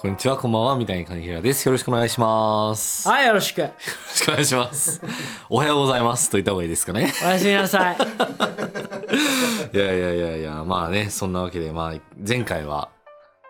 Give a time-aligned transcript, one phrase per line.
[0.00, 1.66] こんにちは、こんばんは、三谷金平です。
[1.66, 3.08] よろしくお願いします。
[3.08, 3.62] よはい、よろしく。
[3.62, 3.68] ろ
[4.14, 5.02] しくお願いします。
[5.50, 7.12] おはようございますと言った方がいいですかね。
[7.20, 7.96] おやすみなさい。
[9.74, 12.90] いやいやいやいや、まあね、そんなわけで、まあ、前回は、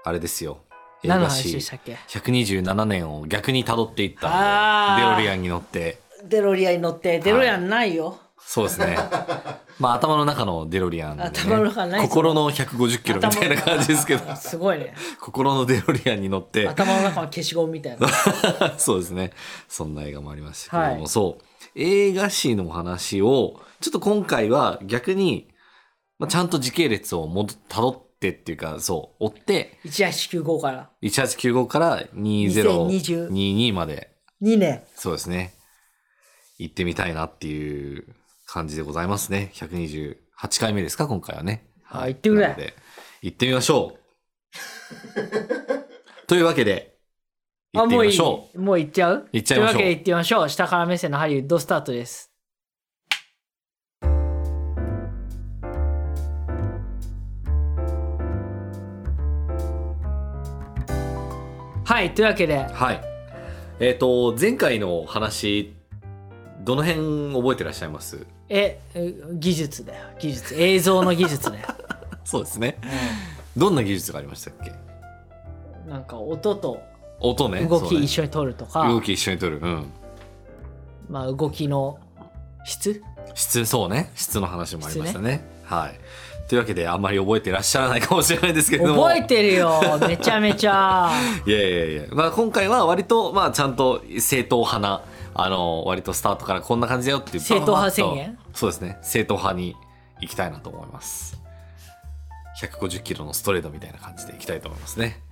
[0.05, 0.61] あれですよ。
[1.05, 8.17] 映何の画史話でしたっけ？127年を逆に辿っていったんで、デロリアンに乗って、デロリアンに乗って、デロリアンないよ。
[8.51, 8.97] そうですね。
[9.79, 14.95] まあ、頭の中のデロリアンで、ね、頭の中ないぞ心の150キロみたいな感じですけど、 すごいね。
[15.21, 18.09] 心のデロリアンに乗って、頭の中の消しゴムみたいな。
[18.79, 19.33] そうですね。
[19.69, 21.45] そんな映画もありましたけれども、はいそう。
[21.75, 25.49] 映画史の話を、ちょっと今回は逆に、
[26.19, 34.83] まあ、ちゃんと時系列を戻辿ってっていうか、そう、追って、1895から1895から2022まで、2年。
[34.97, 35.53] そうですね。
[36.57, 38.17] 行ってみたいなっていう
[38.51, 39.53] 感じでございますね。
[39.55, 40.17] 128
[40.59, 41.67] 回目ですか、今回はね。
[41.85, 42.75] はい行ってくれ
[43.21, 43.99] 行ってみましょう。
[46.27, 46.97] というわけで、
[47.75, 48.61] 行あ、ってみましょう。
[48.61, 49.29] もう行っちゃう？
[49.33, 50.49] 行っちゃいましょうというわけで行ってみましょう。
[50.49, 52.33] 下から目線のハリウッドスタートです。
[61.85, 63.01] はい、というわけで、はい。
[63.81, 65.75] えっ、と、前回の話、
[66.61, 68.27] どの辺覚えてらっしゃいます？
[68.49, 70.55] え、え技術だよ、技術。
[70.61, 71.67] 映像の技術だよ。
[72.25, 72.79] そうですね。
[73.57, 74.71] どんな技術がありましたっけ？
[74.71, 76.83] うんなんか音と
[77.21, 77.65] 音ね。
[77.65, 79.59] 動き一緒に撮るとか、動き一緒に撮る。
[79.59, 79.91] うん。
[81.09, 81.99] まあ動きの
[82.65, 83.03] 質？
[83.35, 84.11] 質、そうね。
[84.15, 85.45] 質の話もありましたね。
[85.65, 85.99] はい。
[86.49, 89.05] というわけで、あんまり覚えてらっしゃらないかもしれないですけれども。
[89.05, 91.11] 覚えてるよ、めちゃめちゃ。
[91.47, 95.03] いやいやいや、まあ、今回は割と、まあ、ちゃんと正統派な、
[95.41, 97.41] あの、割とスタートからこんな感じだよっていう。
[97.41, 98.39] 正統派宣言？
[98.53, 98.99] そうですね。
[99.03, 99.77] 正統派に
[100.21, 101.41] 行きたいなと思います。
[102.61, 105.23] 150キロのストレートみたいな感じで行きたいと思いますね。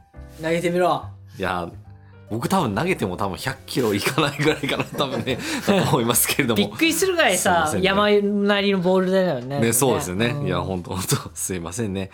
[0.41, 1.07] 投げてみろ。
[1.37, 1.69] いや、
[2.31, 5.39] 僕多分投げても多分100キロいかないぐらいかな、多分ね、
[5.91, 6.77] 思いますけれど びっも。
[6.77, 9.59] くりするぐらいさ、ね山なりのボールだよね。
[9.61, 10.33] ね、そうですよね。
[10.33, 12.11] んいや、本当本当すいませんね。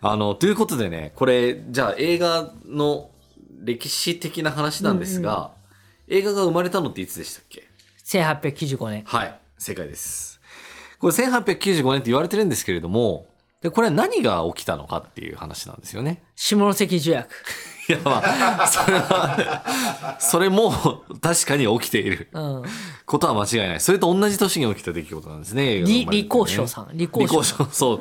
[0.00, 3.10] あの、ということでね、これ、じゃあ映画の
[3.62, 5.52] 歴史的な話なんですが、
[6.08, 7.64] 映画が生まれたのっていつでしたっけ
[8.04, 9.02] ？1895年。
[9.06, 10.40] はい、正解です。
[11.00, 13.26] これ1895年って言われてるんですけれども、
[13.60, 16.22] でこれは何が起きたのかっていう話なんですよね。
[16.36, 17.30] 下関助役。
[17.88, 20.72] いや、まあ、それは、それも
[21.20, 22.62] 確かに起きているうん。
[23.04, 23.80] ことは間違いない。
[23.80, 25.84] それと同じ年に起きた出来事なんですね。
[25.84, 26.86] 李ね李光章さん。
[26.98, 27.44] 李光章。
[27.44, 28.00] そう。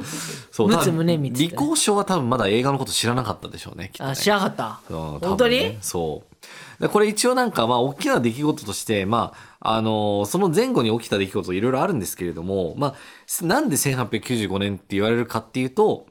[0.52, 0.70] そう。
[0.72, 3.92] 陸李光章は多分まだ映画のこと知らなかったでしょうね。
[3.94, 4.80] きっとねあ、知らなかった。
[4.90, 5.58] うん本多分当に？
[5.60, 6.35] ねそう。
[6.80, 12.96] でこれ一応なんかまあ大きな出来事として、まあ、あのーその前後に起きた出来事いろいろあるんですけれども、ま
[13.42, 16.08] あ、なんで1895年って言われるかっていうと、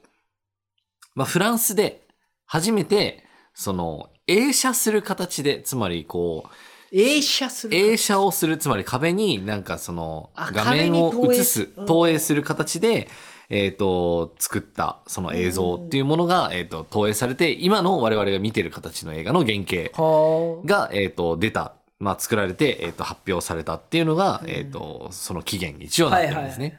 [1.14, 2.04] まあフランスで
[2.46, 3.24] 初めて、
[3.54, 6.50] その映写する形で、つまりこう、
[6.96, 7.76] 映写する。
[7.76, 13.08] 映写をする、つまり壁になんかそのあ画面を映す、うん投影する形で、
[13.48, 26.66] えっ、と、作ったその映像っていうものが、えっ、と、投影されて、今の我々が見てる形の映画の原型はが、えっ、と、出た、まあ、作られて、えっ、と、発表されたっていうのが、えっ、と、その起源に一応なってるんですね。
[26.66, 26.78] はいは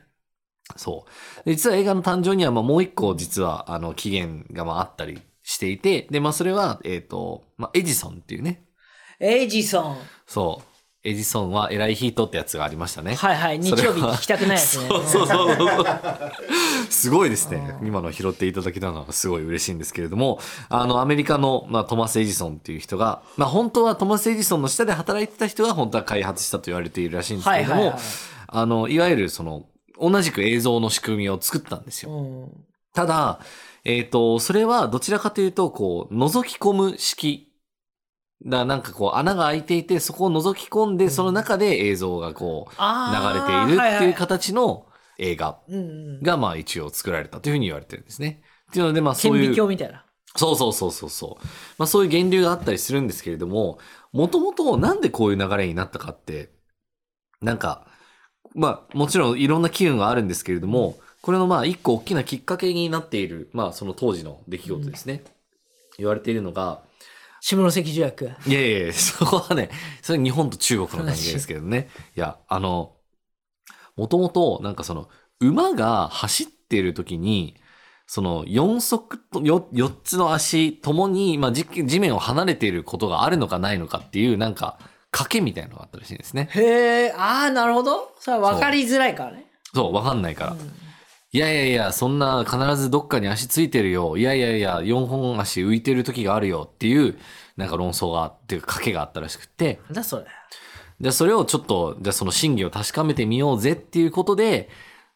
[0.78, 1.06] そ
[1.44, 1.46] う。
[1.46, 8.66] で実は映画の誕生には、まあ、もう一個実は、あの、起源が、まあ、あったりしていて、で、まあ、それは、えっ、と、まあ、エジソンっていうね、
[9.20, 9.98] エジソン。
[10.26, 10.75] そう。
[11.06, 13.16] エジソンは偉いヒートってやつがありましたね。
[13.16, 13.60] はいはい。
[13.60, 14.88] 日曜日聞きたくないやつね。
[14.90, 15.86] そうそうそうそう。
[16.90, 17.76] すごいですね。
[17.84, 20.40] 今の拾っていただけたのはすごい嬉しいんですけれども、
[20.70, 28.04] あの、アメリカの、まあ、トマス・エジソンっていう人が、まあ、本当はトマス・エジソンの下で働いてた人が本当は開発したと言われているらしいんですけれども、はいはいはい
[28.48, 29.66] あの、いわゆるその、
[30.00, 32.12] 同じく映像の仕組みを作ったんですよ。
[32.12, 32.66] うん。
[32.94, 33.40] ただ、
[33.84, 37.52] えっ、と、それはどちらかというと、こう、覗き込む式。
[38.44, 44.86] だからなんかこう穴が開いていて、そこを覗き込んで、その中で映像がこう、あ流ーれているっていう形の
[45.18, 46.22] 映画うんうん。
[46.22, 48.42] が、まあ一応作られたというふうに言われてるんですね。
[48.70, 49.56] っていうので、まあそ顕微ういう。
[49.56, 50.06] 鏡みたいな。
[50.36, 51.46] そうそうそうそうそう。
[51.78, 53.80] まあそういう源流があったりするんですけれども、
[54.12, 56.52] もともとなんでこういう流れになったかって、
[57.42, 57.88] なんか、
[58.54, 65.24] まあもちろんいろんな機運があるんですけれども、これのまあ一個大きなきっかけになっている、まあその当時の出来事ですね。
[65.98, 66.82] 言われているのが、
[67.46, 68.32] 下関助役。
[68.48, 69.70] いやいやいや、そこはね、
[70.02, 71.90] それ日本と中国の関係ですけどね。
[72.16, 72.96] いや、あの、
[73.96, 75.10] もともとなんかその
[75.40, 77.56] 馬が走っている時に、
[78.08, 84.80] その4足と 4, 4つの足ともに、まあ、地地面を離れていることがあるのかないのかっていうなんか
[85.12, 86.50] 賭けみたいなのがあったらしいんですね。
[86.52, 88.16] へえ、ああ、なるほど。
[88.20, 89.46] それは分かりづらいからね。
[89.72, 90.56] そう、わかんないから。
[91.36, 94.16] いやいやいや、そんな必ずどっかに足ついてるよ。
[94.16, 96.70] いやいやいや、4本足浮いてる時があるよ。
[96.74, 97.20] っていう、
[97.58, 100.26] なんか論争があって、賭けがあったらしくって、なんだそれ。
[101.02, 103.74] で、それをちょっと、じゃあその真偽を確かめてみようぜ。
[103.74, 104.70] っていうことで、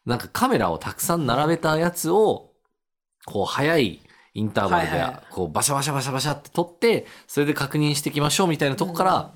[0.06, 2.52] なんかカメラをたくさん並べたやつを、
[3.26, 4.02] こう早い
[4.34, 9.32] インターバルでこうバシャバシャバシャバシャって撮って、それで確認していきましょうみたいなとこから、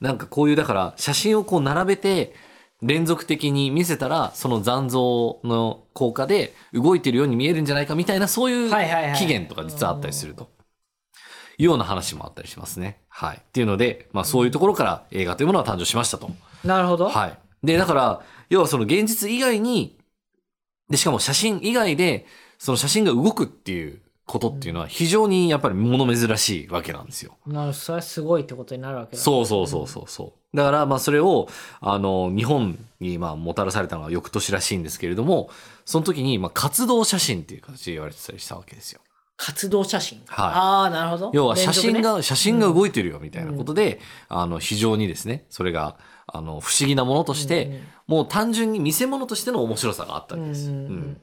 [0.00, 2.45] なんかこういう、だから写真をこう並べて、
[2.82, 10.54] 連続的に見せたら、その残像の効果で動いてるように見えるんじゃないかみたいな、そういうはいはいはい期限とか実はあったりすると。
[11.58, 13.00] いうような話もあったりしますね。
[13.08, 13.38] はい。
[13.38, 16.30] っていうので、まあそういうところから映画というものは誕生しましたと。
[16.64, 17.08] なるほど。
[17.08, 17.38] はい。
[17.62, 19.98] で、だから、要はその現実以外に、
[20.90, 22.26] で、しかも写真以外で、
[22.58, 27.36] その写真が動くっていうことっていうのは非常にやっぱり物珍しいわけなんですよ。
[27.46, 27.72] なる。
[27.72, 29.22] それはすごいってことになるわけだ。
[29.22, 30.45] そうそうそうそうそう。
[30.56, 31.48] だからまあそれを、
[31.80, 35.50] あの、日本にまあもたらされたのは翌年らしいんですけれども、
[35.84, 39.00] その時にまあ活動写真っていう形で言われてたりしたわけですよ。
[39.36, 40.22] 活動写真？
[40.26, 40.46] はい。
[40.46, 41.30] ああ、なるほど。
[41.34, 42.16] 要は写真連続ね。
[42.16, 44.00] が、写真が動いてるよみたいなことで、
[44.30, 50.70] あの、非常にですね、それが、あの、不思議なものとして、もう単純に見せ物としての面白さがあったわけです。
[50.70, 51.18] うん。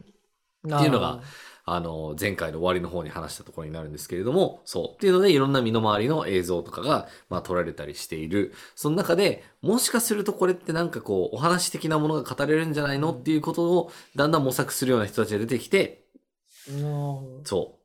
[0.63, 0.75] うん。
[0.75, 1.21] っていうのが、
[1.65, 4.95] あの、前回の終わりの方に話したところになるんですけれども、そう。
[4.95, 8.53] っていうので、いろんな身の回りの映像とかが、まあ、撮られたりしている。
[8.75, 16.03] その中で、もしかするとこれってなんかこう、お話的なものが語れるんじゃないのっていうことを、だんだん模索するような人たちが出てきて、
[16.69, 17.79] うんそ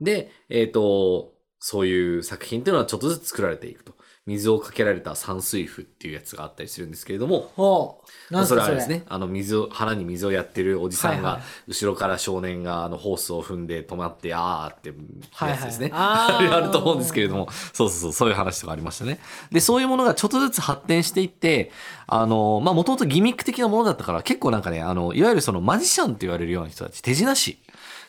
[0.00, 0.04] う。
[0.04, 3.94] で、えっ、と、そういう作品っていうのはちょっとずつ作られていくと。
[4.26, 8.00] 水をかけられた山水符っていうやつがあったりするんですけれども、ほ
[8.30, 8.32] う。
[8.32, 14.94] なんすそれあれですね、あの水を、腹に水をやってるおじさんが、はいはい後ろから少年があのホースを踏んで止まって、あーって
[15.46, 15.90] やつですね。
[15.92, 19.18] はいはいあー あると思うんですけれども、そうそうそう、そういう話とかありましたね。
[19.52, 21.70] で、そういうものがちょっとずつ発展していって、
[22.06, 27.58] あの、まあ、もともとギミック的なものだったから、結構なんかね、あの、いわゆるそのマジシャンって言われるような人たち、手品師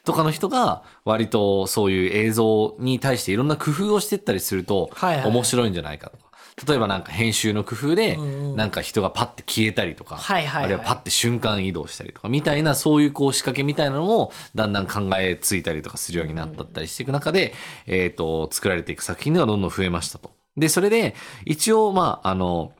[0.05, 4.89] とかの人が、割とそういう映像に対していろんな工夫をしていったりすると、
[5.25, 6.25] 面白いんじゃないかとか。
[6.67, 8.17] 例えばなんか編集の工夫で、
[8.55, 17.53] なんか人がパッて消えたりとか、あるいはパッて瞬間移動したりとか、みたいなそういうこう仕掛けみたいなのも、だんだん考えついたりとかするようになったったりしていく中で、
[17.87, 20.31] えっ、と、作られていく作品ではどんどん増えましたと。
[20.55, 22.71] で、それで、一応、まあ、あの、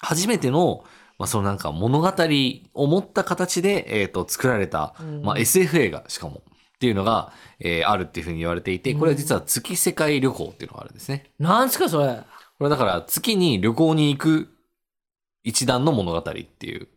[0.00, 0.84] 初めての、
[1.18, 2.08] まあ、そのなんか物語
[2.74, 6.40] を持った形で、えっ、と、作られた、まあ、SF 映画、しかも、
[6.82, 11.30] っていうのが、えーあるっていうふうに言われていて、これは実は月世界旅行っていうのがあるんですね。
[11.38, 12.24] なんすかそれ？
[12.58, 14.48] これだから月に旅行に行く
[15.44, 16.88] 一段の物語っていう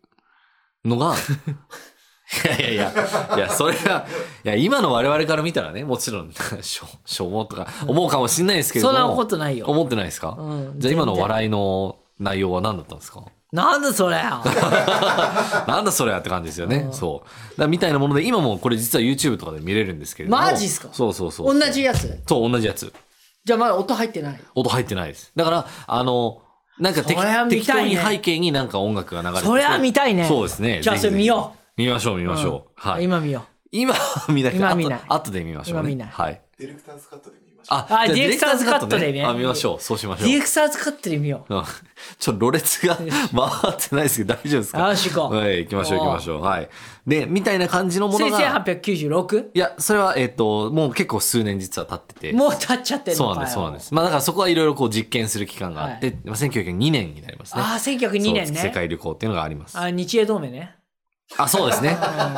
[0.83, 1.13] のが、
[2.57, 3.05] いやいやいや、
[3.35, 4.07] いや、それが、
[4.43, 6.33] いや、今の我々から見たらね、もちろん、
[6.63, 8.97] しょ、しょうもとか思うかもしれないですけれども。
[8.97, 9.67] そんなことないよ。
[9.67, 13.23] 思ってないですか、うんじゃあ今の笑いの内容は何だったんですか？
[13.55, 14.17] なんだそれ。
[14.21, 16.89] なんだそれやって感じですよね。
[16.91, 17.23] そ
[17.57, 17.59] う。
[17.59, 20.41] だみたいなもので、今もこれ実は YouTube とかで見れるんですけれども。
[20.43, 20.89] マジっすか？
[20.91, 21.57] そうそうそう。
[21.59, 22.21] 同じやつ？
[22.27, 22.91] そう、同じやつ。
[23.45, 24.39] じゃあまだ音入ってない？
[24.55, 25.31] 音入ってないです。
[25.35, 26.41] だから、あの、
[26.79, 30.81] なんか適それは見適当に背景になんか音楽が流れててそれは見たいねそうですね。
[30.81, 32.71] じゃあそれ見よ見ましょう、見ましょう。
[32.75, 33.03] はい。
[33.05, 35.89] 今見よ 今は見なくて、今見ない後後で見ましょうね。
[35.89, 36.41] 今見ないはい。
[36.59, 37.44] ディレクターズカットで見ましょう。
[37.69, 39.81] ああディレクターズカットでねあ、見ましょう。
[39.81, 40.23] そうしましう。
[40.23, 40.29] ょう。
[40.29, 41.55] ディレクターズカットで見よう。
[41.55, 41.63] うん
[42.19, 43.07] ちょっと、ろれつが回っ
[43.89, 44.89] てないですけど、大丈夫ですか？
[44.89, 46.41] よし行こうはい、行きましょう、行きましょう。
[46.43, 46.69] はい。
[47.07, 48.37] で、みたいな感じのものが。
[48.65, 49.45] 1896?
[49.53, 52.33] いや、それは、えっ、と、もう結構数年実は経ってて。
[52.33, 53.93] もう経っちゃってるそうなんです、そうなんです。
[53.93, 57.61] まあだからそこはいろいろこう実験する期間があって、まあ1902年になりますね。
[57.61, 58.71] ああ、1902年そう世ね。
[58.73, 59.77] 界旅行っていうのがあります。
[59.79, 60.74] あ日英同盟ね。
[61.37, 61.97] あ、そうですね。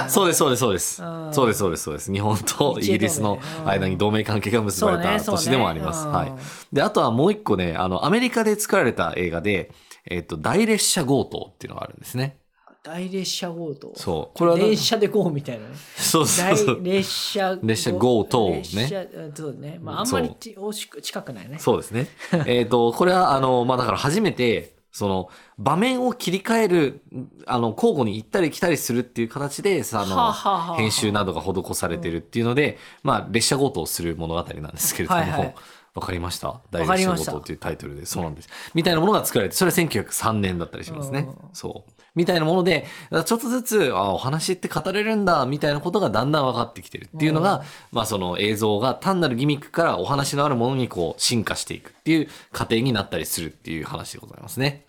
[0.09, 1.33] そうです、そうです、そうですうん。
[1.33, 2.11] そうです、そうです、そうです。
[2.11, 6.03] 日本とイギリスの間に同盟関係が結ばれた年でもあります。
[6.03, 6.33] そうねはい。
[6.73, 9.71] で、あとはもう一個ね、あの、アメリカで作られた映画で、
[10.05, 12.39] えっと、大列車強盗っていうのがあるんですね。
[12.87, 13.91] 大列車強盗。
[13.95, 14.37] そう。
[14.37, 15.75] これはなん電車で GO みたいなね。
[15.97, 16.83] そうそうそう大。
[16.83, 19.79] 列車列車強盗ね列車うんそうね。
[19.81, 21.59] まああんまりち惜しく近くないね。
[21.59, 22.07] そうですね。
[22.47, 27.01] えっと、これは、あの、まあ、だから初めて、その、場面を切り替える、
[27.45, 35.55] あの、交互に行ったり来たりするっていう形で、さあの、はあはあはあ編集などが施されてるっていうので、まあ、列車強盗をする物語なんですけれども、はいはい
[35.97, 38.49] わかりました大かりました列車強盗っていうタイトルで、そうなんです。
[38.75, 41.27] みたいなものが作られて、それは1903年だったりしますね。
[41.53, 41.91] そう。
[42.13, 54.85] みたいなもので、ちょっとずつ、あお話って語れるんだ、みたいなことがだんだん分かってきてるっていうのが、まあその映像が単なるギミックからお話のあるものにこう進化していくっていう過程になったりするっていう話でございますね。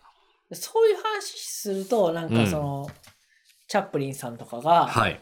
[0.53, 2.91] そういう話すると、なんかその、
[3.67, 5.21] チャップリンさんとかが、はい。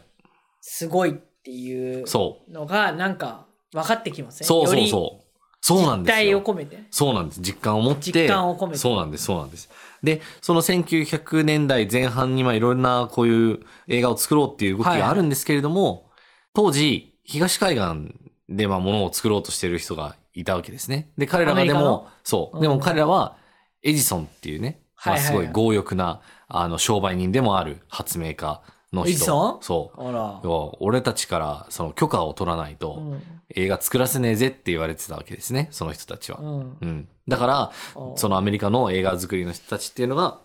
[0.59, 2.05] すごいっていう。
[2.49, 4.47] のが、なんか分かってきますね。
[4.47, 5.26] そうそうよそう。
[5.61, 6.15] そうなんですよ。
[6.15, 6.83] 態を込めて。
[6.91, 7.41] そうなんです。
[7.41, 8.11] 実感を持って。
[8.11, 9.69] 実感を込めてそうなんです、そうなんです。
[10.03, 16.09] で、その1900年代前半にまあいろんなこういう映画を作ろうっていう動きがあるんですけれども、
[16.53, 18.15] 当時、東海岸
[18.49, 21.11] でまあ物を作ろうとしてる人がいたわけですね。
[21.17, 22.57] で、彼らがでも、そう。
[22.57, 23.37] うんでも彼らは、
[23.83, 28.61] エジソンっていうね、まあはいはいはいすごい強欲な、あの、商売人でもある発明家
[28.93, 29.59] の人。
[29.61, 29.91] そ？
[29.97, 30.07] う。
[30.07, 30.41] あら。
[30.43, 33.21] 要は俺たちからその許可を取らないと、うん。
[33.55, 36.39] 映画作らせねえぜって言われてたわけですね、その人たちは。
[36.39, 36.77] うん。
[36.81, 37.07] うん。
[37.27, 37.71] だから、
[38.15, 40.39] そのアメリカの映画作りの人たちっていうのが、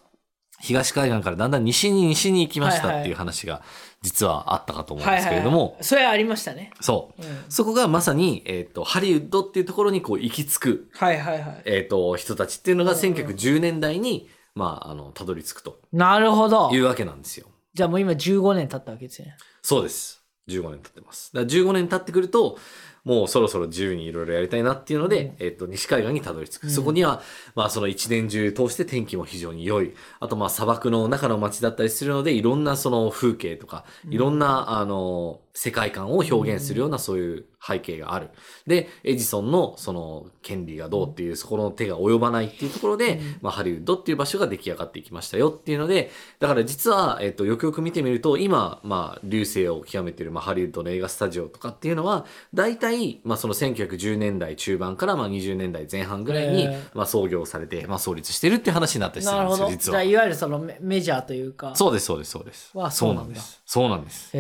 [0.61, 3.63] 東海岸からだんだん西に西に行きましたっていう話が
[4.01, 6.71] 実はあったかと思うんですけれども、はいはいはいそれはありましたね。
[6.81, 7.23] そう。
[7.23, 11.63] うんそこがまさに、えっ、と、ハリウッドっていうところにこう行き着く、はいはいはい。
[11.65, 16.79] えっ、と、人たちっていうのがうんうん1910年代に、まあ、あの、たどり着くとなるほどい。
[16.79, 17.47] うわけなんですよ。
[17.75, 19.37] じゃあもう今15年経ったわけですね。
[19.63, 20.23] そうです。
[20.49, 21.33] 15年経ってます。
[21.33, 22.59] だから15年経ってくると、
[23.05, 26.65] もうそろそろ自由にいろいろやりたいなっていうので、えっ、と、西海岸にたどり着く。
[26.65, 27.21] うんそこには、
[27.55, 29.95] まあその一年中通して天気も非常に良い。
[30.21, 38.31] あとまあ砂漠の中の街だったりするので、いろんなその風景とか、いろんな、あの、世界観を表現するようなそういう背景がある。
[38.67, 52.92] で、エジソンのその権利がどうっていう、そこの手が及ばないっていうところで、うんまあハリウッドっていう場所が出来上がっていきましたよっていうので、だから実は、えっと、よくよく見てみると、今、まあ、流星を極めている、まあ、ハリウッドの映画スタジオとかっていうのは、大体、
[53.25, 59.69] まあ、その1910年代中盤から、まあ、20年代前半ぐらいにまあ、創業されて、まあ、創立してるって話になったりするんですよ。
[59.71, 59.95] 実は。
[59.95, 61.75] じゃあいわゆるそのメメジャーというか。
[61.75, 62.71] そうです、そうです、そうです。
[62.77, 63.63] わそうなんです。
[63.67, 64.31] そうなんです。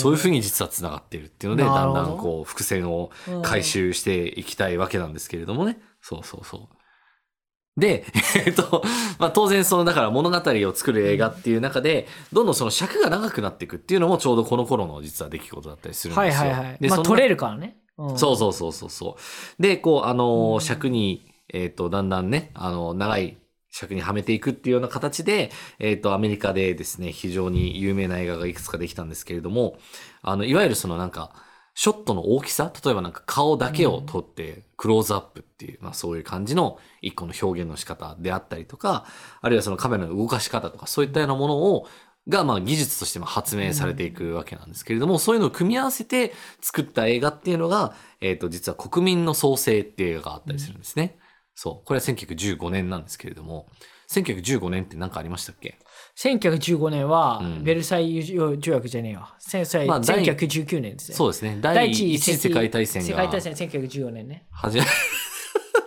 [0.00, 3.10] そういうふうに実はつながっているっていうので、だんだんこう、伏線を
[3.42, 5.78] 回収していきたいわけなんですけれどもね。
[6.02, 6.79] そうそうそう。
[7.80, 8.04] で、
[8.46, 8.82] えっと、
[9.18, 16.40] まあ当然その、だから物語を作る映画っていう中で、どんどんその尺が長くなっていくっていうのもちょうどこの頃の実は出来事だったりするんですよ。
[16.40, 16.76] はいはいはい。
[16.80, 17.76] でまあ取れるからね。
[17.98, 19.16] うんそうそうそうそうそ
[19.58, 19.62] う。
[19.62, 23.36] で、こう、あのーうん尺に、えっ、と、だんだんね、あの長い
[23.70, 29.78] 尺にはめていくっていうような形で、えっ、と、アメリカでですね、非常に有名な映画がいくつかできたんですけれども、
[30.22, 31.32] あの、いわゆるそのなんか、
[31.80, 39.06] ショットの大きさ例えばなんか顔だけを撮って、クローズアップっていう、まあそういう感じの一個の表現の仕方であったりとか、
[39.40, 41.88] あるいはそのカメラの動かし方とか、そういったようなものを、
[42.28, 51.16] が、まあ技術としても発明されていくわけなんですけれども、そういうのを組み合わせて作った映画っていうのが、えっ、と、実は国民の創生っていう映画があったりするんですね。
[51.54, 51.86] そう。
[51.86, 53.68] これは1915年なんですけれども、
[54.10, 55.78] 1915年って何かありましたっけ？
[56.20, 59.34] 1915年はうんベルサイユ条約じゃねえわ。
[59.38, 61.16] 戦争まあ第1919年ですね。
[61.16, 61.58] そうですね。
[61.62, 64.44] 第一次世界大戦が世界大戦1914年ね。
[64.50, 64.84] 始ま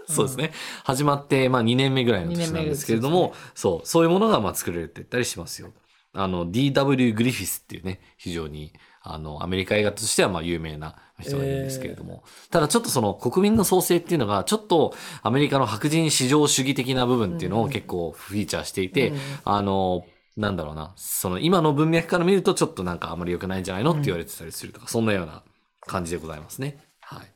[0.08, 0.52] そうですね。
[0.84, 5.72] 始まって、まあ2年目ぐらいの年なんですけれども、そう、そういうものがまあ作られていったりしますよ。
[6.14, 7.14] あの、D.W.
[7.14, 23.92] グリフィスっていうね、非常に、あの、アメリカ映画としてはまあ有名な人がいるんですけれども、ただちょっとその国民の創生っていうのが、ちょっとアメリカの白人至上主義的な部分っていうのを結構フィーチャーしていて、うんあの、なんだろうな、その今の文脈から見るとちょっとなんかあまり良くないんじゃないの？
[23.92, 25.44] って言われてたりするとか、そんなような
[25.82, 26.80] 感じでございますね。
[27.02, 27.28] はい。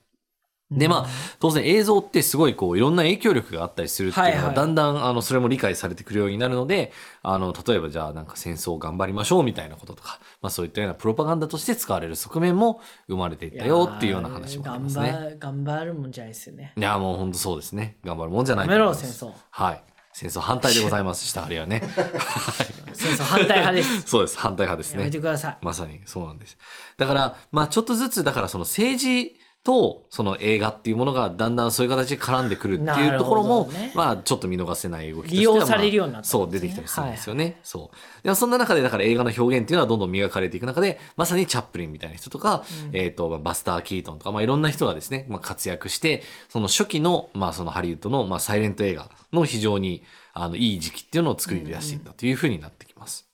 [0.69, 1.07] で、まあ、
[1.39, 6.91] 当然映像ってすごいこういろんな影響力があったりするっていうのがだんだんあのそれも理解されてくるようになるので、
[7.23, 15.37] あの、例えばじゃあなんか戦争を頑張りましょうみたいなこととか、まあそういったようなプロパガンダとして使われる側面も生まれていったよっていうような話もありますね。
[15.39, 16.73] 頑張るもんじゃないですよね。
[16.75, 17.95] いや、もう本当そうですね。
[18.03, 19.31] 頑張るもんじゃないやめろ、戦争。
[19.51, 19.81] はい。
[20.17, 21.79] 戦争反対でございます、したはりはね。
[22.91, 24.01] 戦争反対派です。
[24.01, 24.39] そうです。
[24.39, 25.11] 反対派ですやめね。
[25.11, 25.57] てください。
[25.61, 26.57] まさにそうなんです。
[26.97, 37.59] だから、まあちょっとずつ、だからその政治とその映画っていうものがだんだんそういう形で絡んでくるっていうところも、ねまあちょっと見逃せない動きとしては利用されるようになっねそう、出てきたりするんですよね。
[37.63, 38.23] そう。
[38.23, 53.27] でもそんな中で、だから映画の表現っていうのはどんどん磨かれていく中で、まさにチャップリンみたいな人とか、えっ、と、まあバスター・キートンとか、まあいろんな人がですね、まあ活躍して、その初期の、まあそのハリウッドの、まあサイレント映画の非常に、あの、いい時期っていうのを作り出していったというふうになってきます。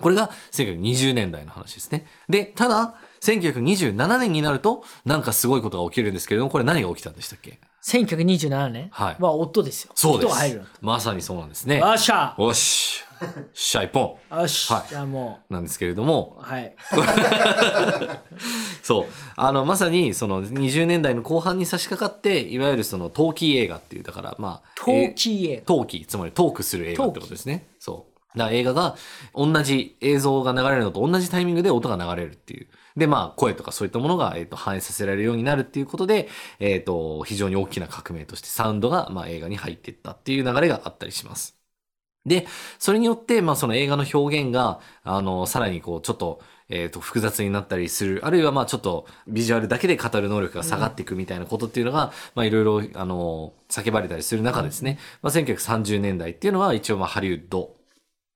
[0.00, 2.06] これが1920年代の話ですね。
[2.28, 9.92] で、ただ、1927年になると、なんかすごいことが起きるんですけれども、これ何が起きたんでしたっけ？1927年はいは夫ですよ。
[9.94, 10.64] そうです夫が入る。
[10.80, 11.78] まさにそうなんですね。
[11.78, 13.04] よっしゃよし。
[13.54, 16.74] シャイポよし、はいじゃあもンなんですけれども、う、はい。
[18.82, 19.06] そう。
[19.36, 25.62] あの、まさに、その20年代の後半に差し掛かって、いわゆるその、トーキー映画っていう、だから、まあ、陶器映画。
[25.62, 27.68] トーキー、つまりトークする映画ってことですね。
[27.78, 28.11] そう。
[28.36, 28.96] だ映画が
[29.34, 32.68] 同じ映像が流れるのと同じタイミングで音が流れるっていう。
[32.96, 36.28] で、まあ、声とかそういったものが、えっ、と、反映させられるようになるっていうことで、
[36.60, 41.56] えっ、と、非常に大きな革命としてサウンドが、まあ、映画に入っていったっていう流れがあったりします。
[42.24, 42.46] で、
[42.78, 48.20] それによって、まあその映画の表現が、あの、さらにこう、ちょっと、えっ、と、複雑になったりする。
[48.24, 57.74] あるいはまあちょっと、ビジュアルだけで語る能力が下がっていくみたいなことっていうのが、まあいろいろ、あの、叫ばれたりする中ですね、まあ1930年代っていうのは一応まあハリウッド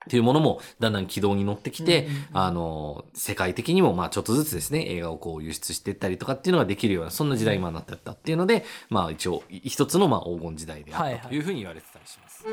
[0.07, 2.27] っていうものもだんだん軌道に乗ってきて、うんうんうん。
[2.33, 12.45] あの、世界的にもまあちょっとずつですね、映画をこう輸出していったりとかっていうのができるような、そんな時代今になってったっていうので、まあ一応一つのまあ黄金時代であったというふうに言われてたりします。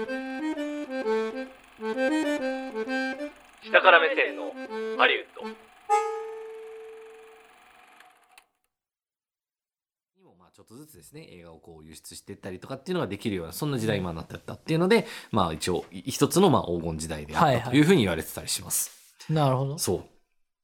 [3.64, 4.52] 下から目線の
[4.98, 5.48] ハリウッド
[10.18, 18.92] にもまあちょっとずつですね、映画をこう輸出していったりとかっていうのができるような、そんな時代今になってったっていうので、まあ一応一つのまあ黄金時代であはいはいったというふうに言われてたりします。
[19.30, 19.80] なるほど。
[19.80, 20.04] そう。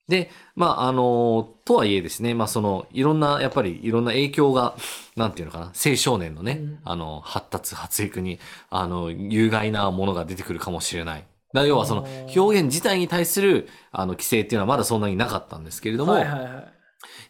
[0.08, 4.76] で、まあ、あの、とはいえですね、まあ、その、いろんな、やっぱりいろんな影響が、
[5.16, 8.40] なんていうのかな、青少年のね、うんあの、発達、発育に、
[8.72, 11.26] あの、有害なものが出てくるかもしれない。
[11.54, 16.79] だ要はその表現自体に対するあの規制っていうのはまだそんなになかったんですけれども、はいはいはい。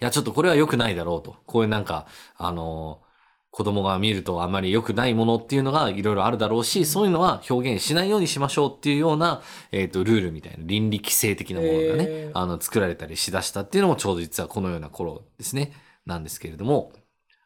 [0.01, 1.38] いや、ちょっとこれは良くないだろうと。
[1.45, 2.07] こういうなんか、
[2.38, 3.09] あのー
[3.51, 15.73] 子供が見るとあまり良くないものっていうのがいろいろあるだろうし、そういうのは表現しないようにしましょうっていうような、えっ、と、ルールみたいな倫理規制的なものがね、へーあの、作られたりしだしたっていうのもちょうど実はこのような頃ですね、
[16.05, 16.93] なんですけれども、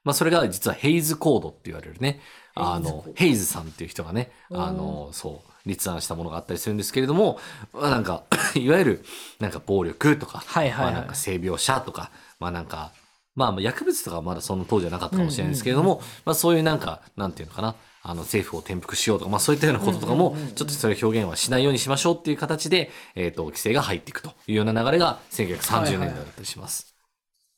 [0.04, 2.20] まあそれが実はヘイズコードって言われるね、
[2.56, 7.40] あのヘイズさんっていう人がね、あの、そう、立案したものがあったりするんですけれども、
[7.74, 8.24] まあなんか、
[8.56, 9.06] いわゆる、
[9.40, 12.92] なんか暴力とか、はいはいはいまあなんか性病者とか、まあなんか、
[13.36, 26.94] まあまあ薬物とかはまだその当時はなかったかもしれないですけれども、まあそういうなんか、なんていうのかな、あの政府を転覆しようとか、まあそういったようなこととかも、ちょっとそれを表現はしないようにしましょうっていう形で、えっ、と、規制が入っていくというような流れが1930年代だったりします。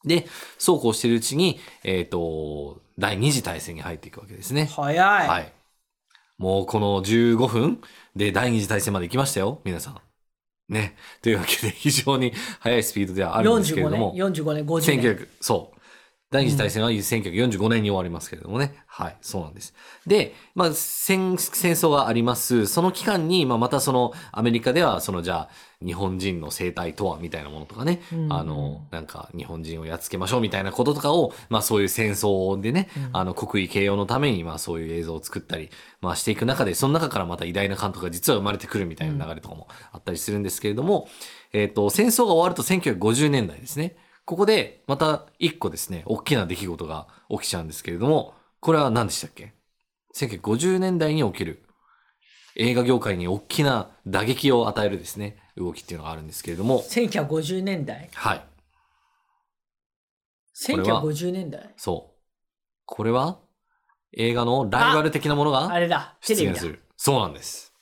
[0.06, 0.28] で、
[0.60, 4.70] そうこうしているうちに、えっ、と、第二次大戦に入っていくわけですね。
[4.72, 5.28] 早い。
[5.28, 5.52] はい。
[6.38, 7.82] もうこの15分
[8.16, 10.02] で第二次大戦まで行きましたよ、皆さん。
[10.70, 10.96] ね。
[11.22, 15.16] というわけで非常に速いスピードではあるんですけれ45年ども。、45年、50年。
[15.16, 15.80] 1900、そう。
[16.36, 18.76] 第二次大戦は1945年に終わりますけれどもね。
[18.88, 19.74] はい、そうなんです。
[20.06, 22.68] で、まあ、戦、戦争があります。
[22.68, 25.50] その期間に、まあ、またその、アメリカでは、その、じゃあ、
[25.86, 35.70] 日本人の生態とは、みたいなものとかね、うんあの、なんか、日本人をやっつけましょう、みたいなこととかを、まあ、そういう戦争でね、あの、国威形容のために、まあ、そういう映像を作ったり、
[36.02, 41.08] まあ、していく中で、その中からまた偉大な監督が実は生まれてくるみたいな流れとかもあったりするんですけれども、
[41.54, 43.96] えっ、と、戦争が終わると1950年代ですね。
[44.26, 49.54] ここで、また一個ですね、大きな出来事が起きちゃうんですけれども、これは何でしたっけ
[50.16, 51.64] ?1950 年代に起きる
[52.56, 58.10] 映画業界に大きな打撃を与えるですね、動きっていうのがあるんですけれども、1950年代。
[58.14, 58.40] はい。
[60.72, 61.74] これは1950年代。
[61.78, 62.16] そう。
[62.86, 63.40] これは
[64.14, 66.18] 映画のライバル的なものがあれだ。
[66.26, 66.68] テレビだ出現す。
[66.70, 66.84] る。
[66.98, 67.74] そうなんです。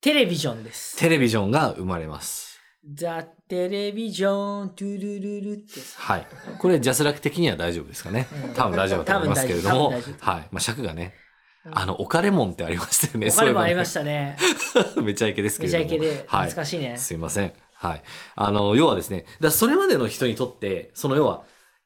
[0.00, 0.96] テレビジョンです。
[0.98, 2.60] テレビジョンが生まれます。
[2.92, 6.00] ザ・テレビジョン、トゥルルルってさ。
[6.00, 6.26] はい。
[6.58, 8.54] これジャスラック的には大丈夫ですかねうん。
[8.54, 9.90] 多分大丈夫だと思いますけれども。
[9.90, 10.02] はい。
[10.02, 11.14] まあ尺がね。
[11.70, 13.28] あの、オカレモンってありましたよね。
[13.28, 14.36] お金もありまししたね。
[14.94, 15.00] た。
[15.00, 15.90] めちゃイケですけめれども。
[15.90, 16.24] ちゃイケで。
[16.26, 16.62] はい懐。
[16.62, 16.98] かしいね。
[16.98, 17.52] すいません。
[17.72, 18.02] はい。
[18.36, 21.44] あの、要はですね、だそれまでの人にとって、その要は、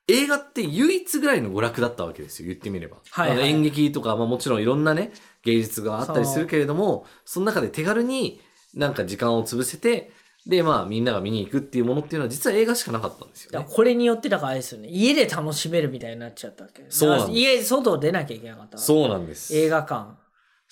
[0.09, 2.97] 映画って唯一ぐらいの娯楽だったわけですよ、言ってみれば。
[3.11, 5.13] はいはい演劇とか、まあもちろんいろんなね、
[5.45, 8.41] 芸術があったりするけれども、その中で手軽に
[8.75, 10.11] なんか時間を潰せて、
[10.47, 13.67] で、まあみんなが見に行くっていうものっていうのは実は映画しかなかったんですよね。
[13.69, 14.89] これによってだからあれですよね。
[14.89, 18.79] 家で楽しめるみたいになっちゃったわけそうなんです家、外出なきゃいけなかった。
[18.79, 19.57] そうなんです。
[19.57, 20.23] 映画館。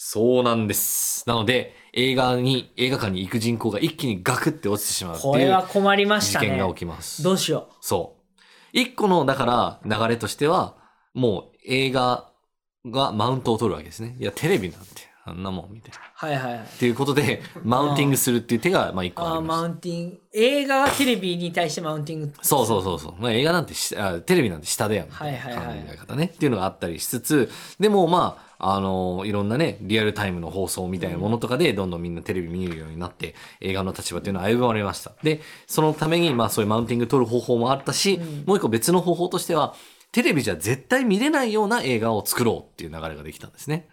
[0.02, 1.28] そうなんです。
[1.28, 6.74] なので、映画に、映画館に行く人口が一気にガクって落ちてしまうってこれは困りましたね事件が起。
[6.80, 7.22] きます。
[7.22, 8.38] どうしよそう。
[8.72, 10.78] 一個の、だから、流れとしては、
[11.12, 12.33] もう映画
[12.87, 14.16] がマウントを取るわけですね。
[14.18, 15.98] いや、テレビなんて、あんなもん、みたいな。
[16.14, 16.66] はいはいはい。
[16.78, 20.20] ていうことで、マウンティングするっていう手が、まあ一個あありまウンティング。
[20.33, 22.33] 映画がテレビに対してマウンティング。
[22.40, 22.48] す。
[22.48, 23.14] そうそうそうそう。
[23.18, 26.33] まあ映画なんてしあ、テレビなんて下だよ、みたいな考はいはいはいえ方ね。
[26.35, 35.12] っていうのがあったりしつつ、でもまあ、あのいろんなね、リアルタイムの放送みたいなものとかで、どんどんみんなテレビ見るようになって、映画の立場っていうのは歩まれました。
[35.22, 39.74] で、そのために、まあそういうマウンティング取る方法もあったし、うんもう一個別の方法としては、
[40.12, 43.88] テレビじゃ絶対見れないような映画を作ろうっていう流れができたんですね。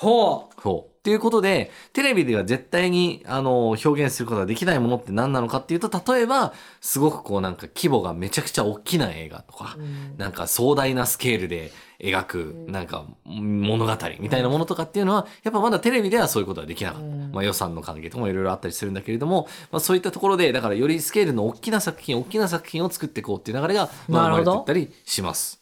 [0.00, 0.62] ほう。
[0.62, 0.98] そう。
[0.98, 17.06] っていうことで、テレビでは絶対に、あの、表現することができないものって何なのかっていうと、例えば、すごくこうなんか規模がめちゃくちゃ大きな映画とか、うんなんか壮大なスケールで描く、なんか物語みたいなものとかっていうのは、やっぱまだテレビではそういうことはできなかった。
[17.06, 25.60] うんまあ予算の関係とかもいろいろあったりするんだけれども、まあそういったところで、だからよりスケールの大きな作品、大きな作品を作っていこうっていう流れが、まあ生まれていったりします。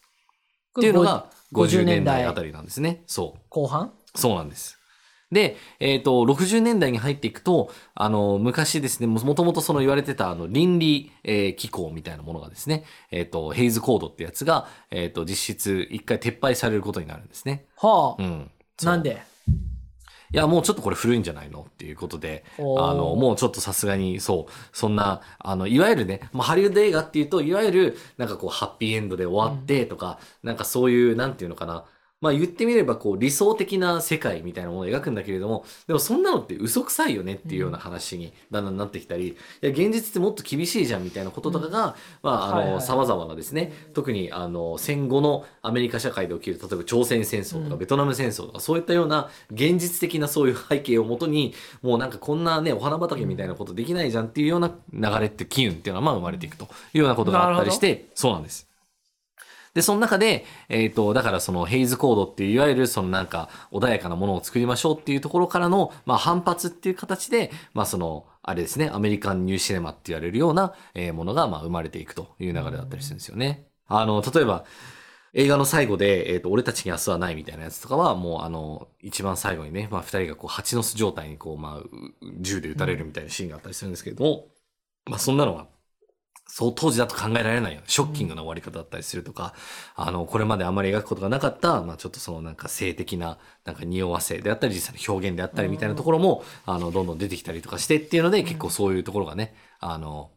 [0.79, 3.03] っていうのが50 50年代あたりなんですね。
[3.07, 3.41] そう。
[3.49, 3.93] 後半？
[4.17, 4.79] そうなんです。
[5.33, 17.67] で、えっ、と、60年代に入っていくと、あの、昔ですね、ももともとその言われてた、あの、倫理、えー機構みたいなものがですね、えっ、と、ヘイズコードってやつが、えっ、と、実質一回撤廃されることになるんですね。
[17.77, 18.51] はあ、うん。
[18.85, 19.21] なんで？
[20.33, 21.67] いや、もうちょっとこれ古いんじゃないの？
[21.69, 31.85] っていうことで、あの、もうちょっとさすがに、そう、そんな、あの、いわゆるね、まあ、ハリウッド映画っていうと、いわゆる、なんかこう、ハッピーエンドで終わってとか、なんかそういう、なんていうのかな、
[32.21, 47.79] まあ言ってみればこう理想的な世界みたいなものを描くんだけれども、でもそんなのって嘘くさいよねっていうような話にだんだんなってきたり、いや現実ってもっと厳しいじゃんみたいなこととかが、まああの、様々なですね、特にあの戦後のアメリカ社会で起きる、例えば朝鮮戦争とかうん。
[47.79, 58.67] ベトナム戦争とか、そういったような現実的なそういう背景をもとに、もうなんかこんなね、お花畑みたいなことできないじゃんっていうような流れって機運っていうのはまあ生まれていくというようなことがあったりして、そうなんです。
[59.77, 73.67] で、その中で、えっ、と、だからそのヘイズコードっていう、いわゆるそのなんか穏やかなものを作りましょうっていうところからの、まあ反発っていう形で、まあその、あれですね、アメリカンニューシネマって言われるような、えものが、まあ生まれていくという流れだったりするんですよね。
[73.87, 74.65] あの、例えば、
[75.35, 81.89] 映画の最後で、えっ、と、俺たちに明日はないみたいなやつとかは、もうあの、一番最後にね、まあ二人がこう、蜂の巣状態にこう、まあ、
[82.41, 84.47] 銃で撃たれるみたいなシーンがあったりするんですけれども、
[85.05, 85.69] まあそんなのは、
[86.49, 89.53] そう当時だと考えられないよショッキングな終わり方だったりするとか、
[89.95, 100.31] あの、これまであまり描くことがなかった、まあちょっとそのなんか性的な、なんか匂わせであったり、実際の表現であったりみたいなところも、あの、どんどん出てきたりとかしてっていうので、結構そういうところがね、あの。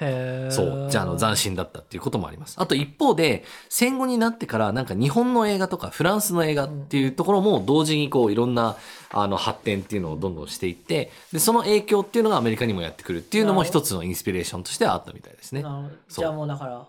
[0.00, 2.56] そう、じゃあ、あの、斬新だったっていうこともあります。
[2.58, 8.76] あと一方で、戦後になってから、なんか日本の映画とかフランスの映画っていうところも同時にこう、いろんな、
[9.10, 15.64] あの、発展っていうのをどんどんしていって、で、その影響っていうのがアメリカにもやってくるっていうのも一つのインスピレーションとしてはあったみたいですね
[16.08, 16.88] じゃあもうだから、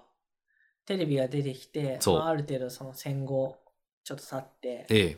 [0.86, 3.58] テレビが出てきて、まあ、ある程度その戦後、
[4.04, 5.18] ちょっと経って、え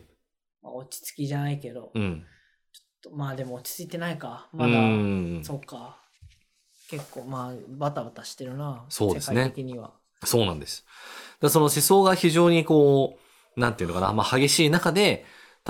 [0.62, 2.26] まあ、落ち着きじゃないけど、うん。
[3.12, 4.48] まあでも落ち着いてないか。
[4.52, 5.42] まうだ、ん。
[5.44, 6.03] そうか。
[6.98, 8.84] 結構まあバタバタしてるな。
[8.88, 9.52] そうですね。
[10.24, 10.84] そうなんです。
[11.40, 13.18] だその思想が非常にこ
[13.56, 15.24] う、なんていうのかな、まあ激しい中で、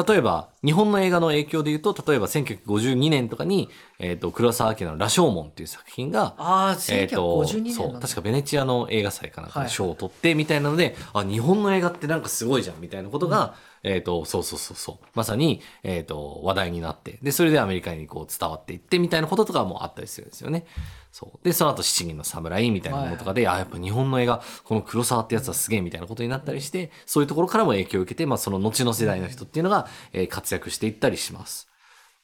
[0.06, 3.68] 例えば、日本の映画の影響で言うと、例えば1952年とかに、
[4.00, 13.54] えっ、と、黒澤明の羅生門っていう作品が、ああ、えっ、と、1952年そう、確かベネチアの映画祭かなんかはいで賞を取って、みたいなので、あ、日本の映画ってなんかすごいじゃん、みたいなことが、
[13.85, 20.66] えっ、と、そうそうそうそう、まさに、えっ、と、話題になって、で、それでアメリカにこう伝わっていって、みたいなこととかもあったりするんですよね。
[21.12, 21.44] そう。
[21.44, 31.68] で、その後、七人の侍みたいなものとかで、あ、やっぱ日本の映画、この黒沢ってやつはすげえみたいなことになったりして、そういうところからも影響を受けて、まあ、その後の世代の人っていうのが、えー活躍していったりします。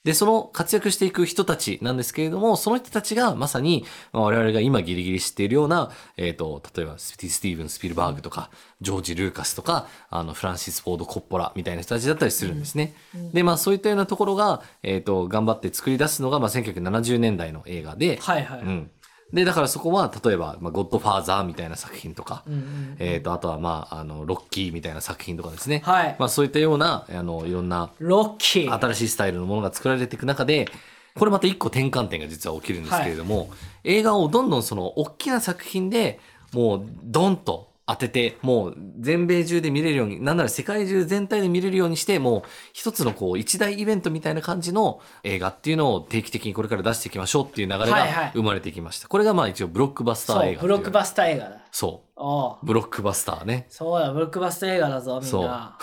[0.03, 12.95] で、その活躍していく人たちなんですけれども、その人たちがまさに、まあ我々が今ギリギリ知っているような、えっ、と、例えばスティーブン・スピルバーグとか、ジョージ・ルーカスとか、あの、フランシス・フォード・コッポラみたいな人たちだったりするんですね。
[13.35, 18.61] で、まあそういったようなところが、えっ、と、頑張って作り出すのが、まあ1970年代の映画で、はいはい。
[18.61, 18.91] うん。
[19.33, 25.83] で、だからそこは、例えば、まあ、ゴッドファーザーみたいな作品とか、うんうんえっ、と、あとは、まあ、あの、ロッキーみたいな作品とかですね。
[25.85, 28.73] はいまあ、そういったような、あの、いろんな、ロッキー。
[28.73, 30.69] 新しいスタイルのものが作られていく中で、
[31.15, 33.51] これまた一個転換点が実は起きるんですけれども、
[33.85, 36.21] 映画をどんどんその大きな作品で
[36.53, 49.09] もうドンと当てて、もう全米中で見れるように、なんなら世界中全体で見れるようにして、もう一つのこう一大イベントみたいな感じの映画っていうのを定期的にこれから出していきましょうっていう流れはいはいが生まれてきました。
[49.09, 51.61] これがまあ一応ブロックバスタそうー映画、ブロックバスター映画だ。
[51.73, 52.67] そおうう。
[52.67, 53.67] ブロックバスターね。
[53.71, 55.79] そうだ、ブロックバスター映画だぞ、みんな。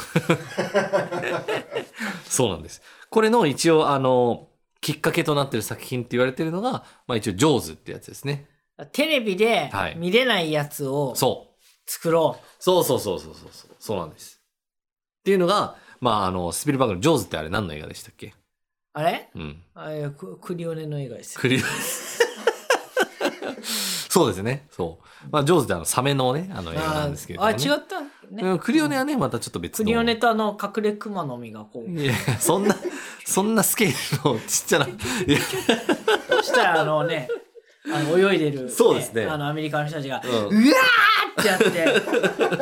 [2.26, 2.82] そうなんです。
[3.10, 4.48] これの一応あの、
[4.82, 8.48] きっかけとなってる作品って言われてるのが、まあ一応ジョーズってやつですね。
[8.92, 11.47] テレビではい見れないやつをそう。
[11.88, 13.72] 作ろそうそうそうそうそうそう。
[13.80, 14.40] そうなんです。
[15.20, 18.28] っていうのが、まああの、スピルバーグのジョーズってあれ何の映画でしたっけ？
[18.28, 18.32] う。
[18.94, 19.30] あれ？
[19.34, 19.62] うん。
[19.74, 21.42] あれククリオネの映画ですよ。
[21.42, 21.60] クリ
[24.10, 24.68] そうですね。
[24.72, 25.28] そう。
[25.32, 27.64] まあ、ジョーズってあの、サメのね、あの映画なんですけれども、あ、ね。
[27.64, 28.10] 違ったね。
[28.42, 29.86] うんクリオネはね、またちょっと別の。
[29.86, 31.92] クリオネとあの、隠れ熊の実がこう。
[31.92, 32.76] いや、そんな、
[33.26, 34.98] そんなスケールのちっちゃな、いや、
[36.30, 37.30] そしたらあのね、
[37.94, 40.56] あの泳いでる、そうですねあのアメリカの人たちが、ううんわー
[41.40, 42.58] ってやって、食べられる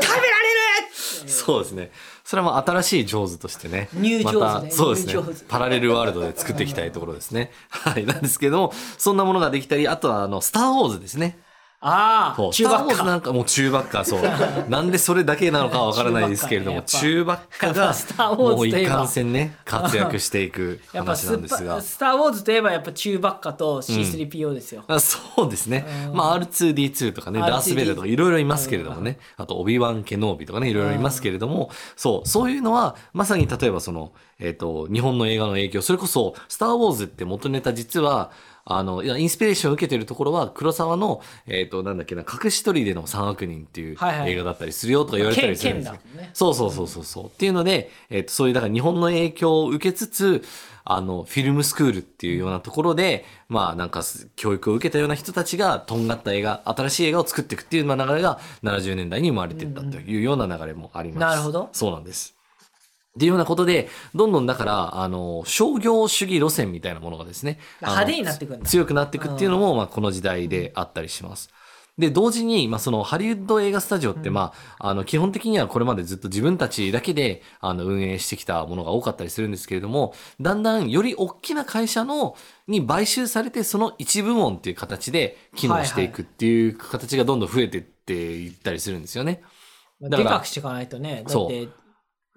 [1.28, 1.92] そうですね。
[2.24, 3.90] それはまあ新しいジョーズとしてね。
[3.94, 5.16] ニュージョーズねまたそうですね。
[5.48, 7.52] パラレルワールドで作っていきたいところですね。
[7.70, 8.06] はい。
[8.06, 11.38] なんですけども、そんなものができたり、あとはあの、スターウォーズですね。
[11.82, 14.22] ああ中ばっスター・なかんかもう中ばっか、そう。
[14.70, 21.82] なんでそれだけなのかはわからないですけれども、中中ばっかが、スター・ウォーもういズといえばかんせんね、活躍していく話なんですが。
[21.82, 25.86] スター・ウォーズといえばやっぱ中ばっかと C3PO ですよ、あそうですね。
[26.14, 29.20] まあ R2D2 とかね、R2D2 ダース・ベイダーとかいろいろいますけれどもね。
[29.38, 38.32] あと、オビワン・ケノービとかね、いろいろいますけれども、そう、そういうのは、まさに例えばその、えっ、と、日本の映画の影響、それこそ、スター・ウォーズって元ネタ実は、
[38.68, 45.96] あの、いや、インスピレーションを受けてるところは、黒沢の、えっ、と、なんだっけな、隠し砦での三悪人っていう映画だったりするよとか言われたりするんですよ。
[46.34, 47.26] そうそうそうそうそう。
[47.28, 50.44] っていうので、えっ、と、そういう、だから日本の影響を受けつつ、
[50.84, 61.20] あの、フィルムスクールっていうようなところで、まあなんかす教育を受けたような人たちが、とんがった映画、新しい映画を作っていくっていうまあ流れが70年代に生まれていったというような流れもあります。
[61.22, 62.35] なるほどそうなんです。
[63.16, 71.50] っていうようなことで、どんどんだから、あの、商業主義路線みたいなものがですね、派手になっていく強くなっていくっていうのも、まあ、この時代であったりします。
[71.98, 82.36] で、同時に、まあ、その、ハリウッド映画スタジオって、まあ、あの、基本的にはこれまでずっと自分たちだけで、あの、運営してきたものが多かったりするんですけれども、だんだんより大きな会社の、
[82.68, 89.42] に買収されて、その一部門っていう形で機能していくっていう形がどんどん増えていっていったりするんですよね。
[90.02, 91.24] だからでかくしていかないとね。
[91.26, 91.48] だそう。
[91.48, 91.85] って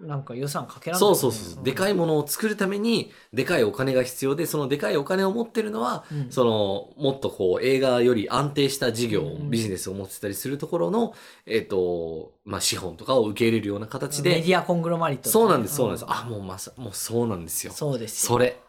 [0.01, 1.65] なんか予算かけられそうそうそう。
[1.65, 6.31] でかいものを作るために、でかいお金が必要で、そのでかいお金を持ってるのは、うん。
[6.31, 11.15] その、もっとこう、映画より安定した事業、うんビジネスを持ってたりするところの、
[11.47, 15.33] えっ、と、まあ、資本とかを受け入れるような形メデで、ィアコングロマリットね。
[15.33, 16.05] そうなんです、そうなんです。
[16.09, 17.73] あ、もうまさ、もうそうなんですよ。
[17.73, 18.29] そうですよ。
[18.29, 18.61] それ。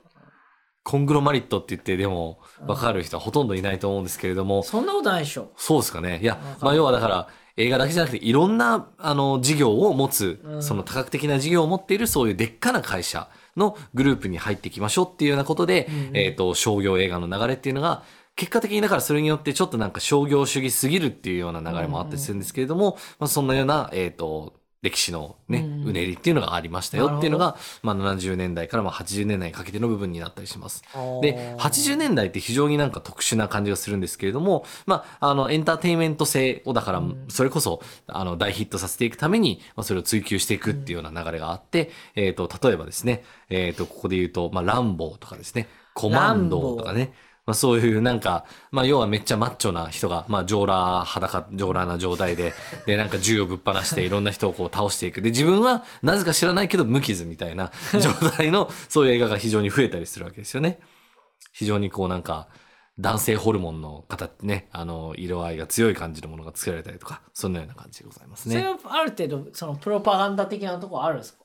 [0.84, 5.52] コングロマリットって言って、でも、わかる人はほとんどいないと思うんですけれども、そんなことないでしょ。
[5.56, 6.20] そうですかね。
[6.24, 7.28] いやまあ要はだから、
[7.60, 10.64] 映画だけじゃなくて、いろんな、あの、事業を持つ、うん。
[10.64, 18.04] その多角的な事業を持っている、そういうでっかな会社のグループに入っていきましょうっていうようなことで、うんえっ、と、商業映画の流れっていうのが、
[18.38, 30.84] 結果的にだからそれによってちょっとなんか商業主義すぎるっていうような流れもあったりするんですけれども、まあそんなような、えっ、と、歴史のね、うねりっていうのがありましたよっていうのなが、まあ70年代からまあ80年代にかけての部分になったりします。
[30.96, 47.12] うで、80年代って非常になんか特殊な感じがするんですけれども、まあ、あの、エンターテインメント性をだから、それこそ、あの、大ヒットさせていくために、まあ、それを追求していくっていうような流れがあって、えっ、と、例えばですね、えっ、と、ここで言うと、まあ、ランボーとかですね、コマンドーとかね、
[47.50, 52.54] まあ、そういうなんか、まあ、要はめっちゃマッチョな人が、まあ、上裸、裸、上裸な状態で、
[52.86, 55.24] で、なんか銃をぶっ放していろんな人をこう倒していく。
[55.24, 60.80] で、自分はなぜか知らないけど無傷みたいな 状態の、そういう映画が非常に増えたりするわけですよね。
[61.52, 62.50] 非常にこうなんか、
[63.00, 68.56] 男性ホルモンの形ね、あの、色合いが強い感じのものが作られたりとか、そんなような感じでございますね。
[68.56, 71.40] それはある程度そのプロパガンダ的なところあるんですか？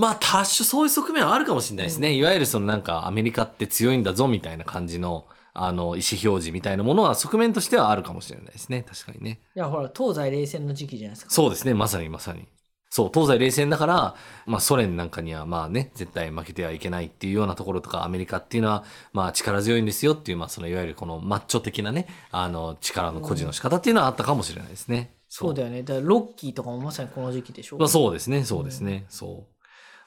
[0.00, 2.14] まあ、多種そういう側面はあるかもしれないですね。
[2.14, 6.00] いわゆるそのなんか、アメリカって強いんだぞみたいな感じの、あの、意思表
[6.44, 8.82] 示みたいなものは側面としてはあるかもしれないですね。
[8.88, 9.40] 確かにね。
[9.54, 11.74] いやほら東西冷戦の時期じゃないですかそうですね。
[11.74, 12.48] まさにまさに。
[12.88, 14.14] そう、東西冷戦だから、
[14.46, 25.14] まあソ連なんかにはまあね、絶対負けてはいけないっていうようなところとか、アメリカっていうのはまあ力強いんですよっていう、まあそのいわゆるこのマッチョ的なね、あの力の誇示の仕方っていうのはあったかもしれないですね。
[25.28, 29.49] そうだよねだからロッキーとかもまさにこの時期でしょまあそうですね、そうですね、そう。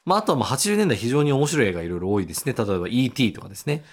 [0.05, 2.53] まああとはまあ80年代非常に面白い映画いろいろ多いですね。
[2.57, 3.33] 例えば E.T.
[3.33, 3.83] とかですね。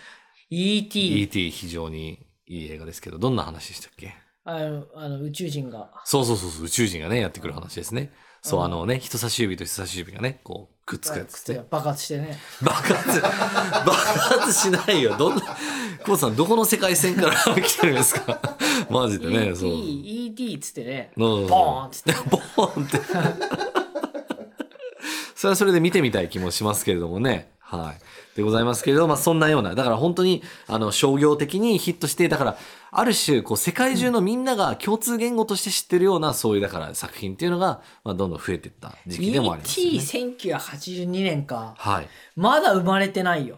[0.51, 1.23] E.T.
[1.23, 1.51] E.T.
[1.51, 4.14] 非常にいい映画ですけど、どんな話でしたっけ？
[4.44, 8.11] あのあの宇宙人がそうそうそうそう、宇宙人がね、やってくる話ですね。
[8.42, 11.62] そう、うんあのね、人差し指と人差し指がね、こう、くっつくやつって。
[11.70, 15.16] 爆発してね爆発、 爆発しないよ。
[15.18, 15.42] どんな、
[16.05, 18.40] コウさん、どこの世界線から 来てるんですか？
[18.88, 19.70] マジでね、そう。
[19.70, 20.27] E.T.
[20.27, 20.55] E.T.
[20.57, 22.12] っつってねボボーンっつって
[22.57, 23.69] ボーンって。
[25.40, 27.50] それはそれで見てみたい気もしますけれどもね。
[27.61, 28.37] はい。
[28.37, 32.59] でございますけれど、まあそんなような、だから本当に、あの、商業的にヒットして、だから、
[32.90, 39.92] ある種、こう、世界中のみんなが共通言語として知ってるような、そういう、だから作品っていうのが、まあどんどん増えていった時期でもありますよね。
[39.96, 42.09] E.T.1982 年かはい。
[42.37, 43.57] まだ生まれてないよ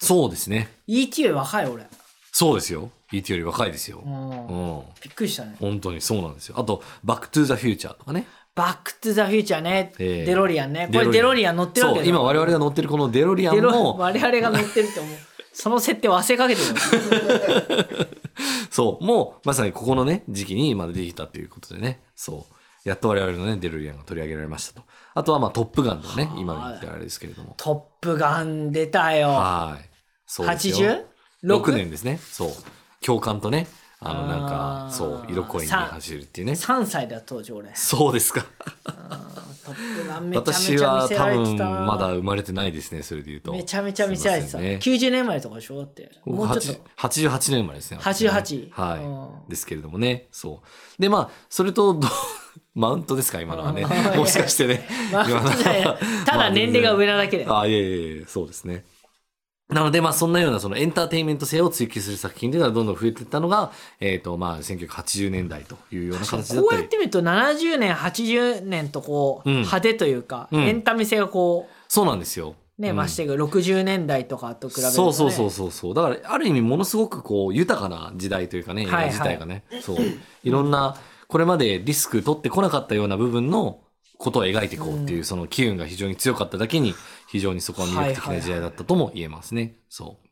[0.00, 0.68] そうですね。
[0.88, 1.22] E.T.
[1.22, 1.86] より若い俺
[2.32, 2.90] そうですよ。
[3.12, 3.34] E.T.
[3.34, 4.08] より若いですよう。
[4.08, 4.82] んうん。
[5.00, 6.56] びっくりしたね本当にそうなんですよ。
[6.58, 8.26] あと、バックトゥーザフューチャーとかね。
[8.54, 15.16] バック・トゥ・ザ・フューチャーね、ええデロリアンねこれデロリアン乗ってるわけそう、今我々が乗ってるこのデロリアンデロも、我々が乗ってるって思う
[15.52, 17.86] その設定忘れかけてるよ
[18.70, 22.54] そう、もうまさにここのね、時期にまだできたということでね、そう。
[22.88, 24.86] やっと我々のね、デロリアンが取り上げられましたと。
[25.14, 27.54] あとはまあトップガンのね、今の言ってあれですけれども。
[27.56, 29.90] トップガン出たよはい。
[30.26, 30.74] そうですよ。
[30.78, 31.04] 86
[31.44, 32.18] 6年ですね。
[32.22, 32.50] そう。
[33.00, 33.66] 教官とね、
[34.02, 36.52] あのなんあか、ーそう、色恋にさ走るっていうね。
[36.54, 38.46] 3歳だ当時俺そうですか。
[40.34, 43.52] 私は多分まだ生まれてないですね、それで言うと。
[43.52, 45.76] めちゃめちゃ見せられてた、ね90年前とかでしょ？
[45.78, 47.98] だってもうちょっと80 88年生まれですね。
[47.98, 50.28] 88はい、うんですけれどもね。
[50.32, 50.62] そ
[50.98, 51.02] う。
[51.02, 52.08] で、まあ、それとど、
[52.74, 54.18] マウントですか、今のはねうん。
[54.18, 54.88] もしかしてね。
[55.12, 58.84] ただ年齢が上なだけで、あ、いえいえいえ、そうですね。
[59.72, 66.74] なので、まあ、そんなような、そのエンターテインメント性を追求する作品というのはどんどん増えていったのが、えっ、と、まあ、1980年代というような形だっこう。
[66.74, 69.56] やってみると70年80年とこう、うん。
[69.58, 70.62] 派手というか、うん。
[70.62, 72.56] エンタメ性がこそうなんですよ。
[72.78, 72.96] うね、うん。
[72.96, 73.34] 増していく。
[73.34, 75.94] 60年代とかと比べると、ね、そうそうそうそうそう。
[75.94, 79.12] だからある意味ものすごくこう豊かな時代というかね映画はいはい。
[79.12, 79.96] 自体がね、そう。
[80.42, 80.96] いろんな
[81.28, 83.80] これまでリスク取ってこなかったような部分の
[84.20, 86.94] ことを描いていこうっていう、その機運が非常に強かっただけに
[87.30, 89.76] 非常にそこは魅力的な時代だったとも言えますね。
[89.88, 90.26] そう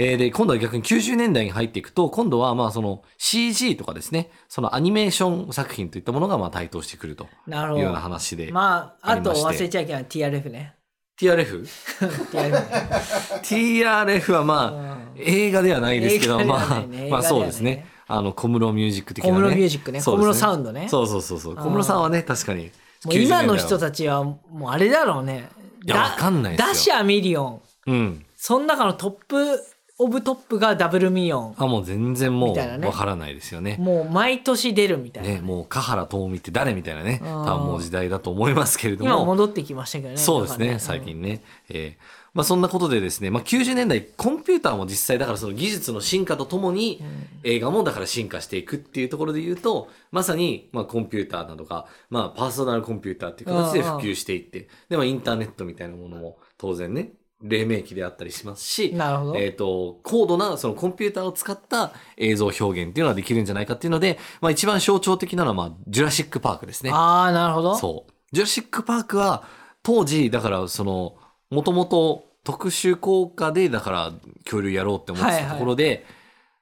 [0.00, 8.52] えーで、今度は逆に90年代に入っていくと、今度はまあその CG とかですね、そのアニメーション作品といったものがまあ台頭してくるとなるほいうようなど話で。
[8.52, 10.74] まああと忘れちゃいけない TRF ね
[11.20, 11.66] TRF?
[13.42, 17.86] TRF はまあ、映画ではないですけど、映画ではまあまあそうですね。
[18.06, 19.36] あの、小室ミュージック的なね。
[19.36, 21.56] 小室ミュージックねそうです小室サウンドねそうそうそうそう。
[21.56, 22.70] 小室さんはね、確かに。
[23.04, 23.80] もう今の人ち。
[23.80, 25.48] たちはもうあれだろうね
[25.88, 26.66] やわかんないですよ。
[26.66, 27.62] だってさミリオン。
[27.86, 28.26] うん。
[28.36, 29.60] その中のトップ
[30.00, 31.54] オブトップがダブルミリオン。
[31.56, 33.76] あ、もう全然もう、わからないですよね。
[33.80, 39.10] もう毎年出るみたいな、ね、もう、華原朋美って誰みたいなね、うん多分もう時代だと思いますけれども。
[39.10, 40.16] 今戻ってきましたけどね。
[40.16, 41.42] そうですね、なんか最近ね。
[41.68, 47.02] えーまあそんなことでですね、まあ90年代、コンピューターも実際だからその技術の進化とともに、
[47.44, 66.90] 映画もだから進化していくっていうところで言うと、まさに、まあコンピューターなどが、まあパーソナルコンピューターっていう形で普及していって、で、まあインターネットみたいなものも当然ね、黎明期であったりしますし、なるほどえっ、と、高度なそのコンピューターを使った映像表現っていうのができるんじゃないかっていうので、まあ一番象徴的なのは、まあ、ジュラシック・パークですね。
[66.92, 68.12] ああなるほどそう。
[68.32, 69.44] ジュラシック・パークは、
[69.84, 71.16] 当時、だから、その、
[71.50, 74.12] もともと特殊効果で、だから、
[74.44, 76.06] 恐竜やろうって思ってたところで、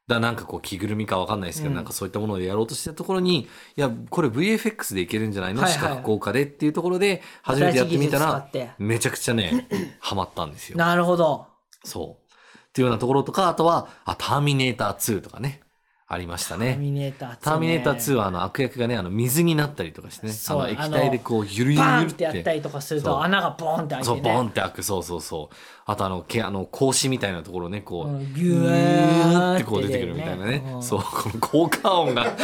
[0.09, 1.77] だなんかこう着ぐるみかわかんないですけど、うん。
[1.77, 5.81] なんかそういったものでやろうとしてたところに、いや、これ VFX でいけるんじゃないの、はいはい。
[5.81, 9.69] 視覚効果でっていうところで、初めてやってみたらめちゃくちゃね、
[9.99, 10.79] ハマったんですよ。
[10.79, 11.49] なるほど。
[11.85, 12.33] そう。
[12.69, 15.61] っていうようなところとか、あとは、あ、ターミネーター2とかね、
[16.09, 16.77] ありましたターね。
[16.77, 25.57] ミネーター2、ね、ターミネーター2はあの悪役がね、あの水になったりとかしてね、あそうの液体でこう、ゆるゆるゆるってやったりとかすると穴がボーンって開いてそう、ねボンって開く、そうそうそう。
[25.85, 30.63] あとあの、けあの、格子みたいなところね、こう、うんギギューってこう出てくるみたいなね。
[30.75, 32.37] うんそう、この効果音が、 なんか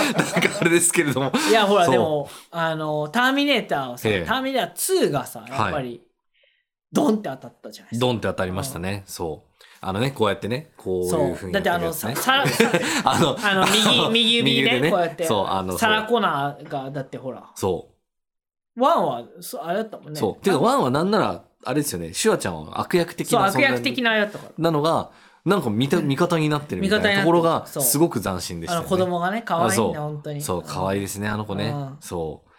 [0.60, 1.30] あれですけれども。
[1.48, 6.02] いやほらでもあのターミネーターはさ、ええターミネーター2がさやっぱり、
[6.92, 9.04] ドンって当たったじゃないですかドンって当たりましたね。
[9.06, 9.51] そう。
[9.84, 12.44] あのね、こうやってね、こういうふうにだってあのささ
[13.04, 13.66] あの、あの
[14.12, 15.24] 右 右指でこうやって。
[15.24, 17.50] そう、あの、サラコナーがだってほら。
[17.56, 17.88] そ
[18.76, 18.80] う。
[18.80, 20.20] ワンはそあれだったもんね。
[20.20, 20.42] そう。
[20.42, 25.10] ていうか、ワンはなんなら、あれですよね、シュワちゃんは悪役的なそう悪役的なあれだったからなのが、
[25.44, 28.86] なんか味た味方になってるみたいなところが、すごく斬新でしたよね。
[28.86, 29.94] あの子供がね可愛いねあそう。
[29.94, 30.40] 本当に。
[30.40, 31.70] そう、可愛いですね、あの子ね。
[31.70, 31.96] うん。
[31.98, 32.51] そう。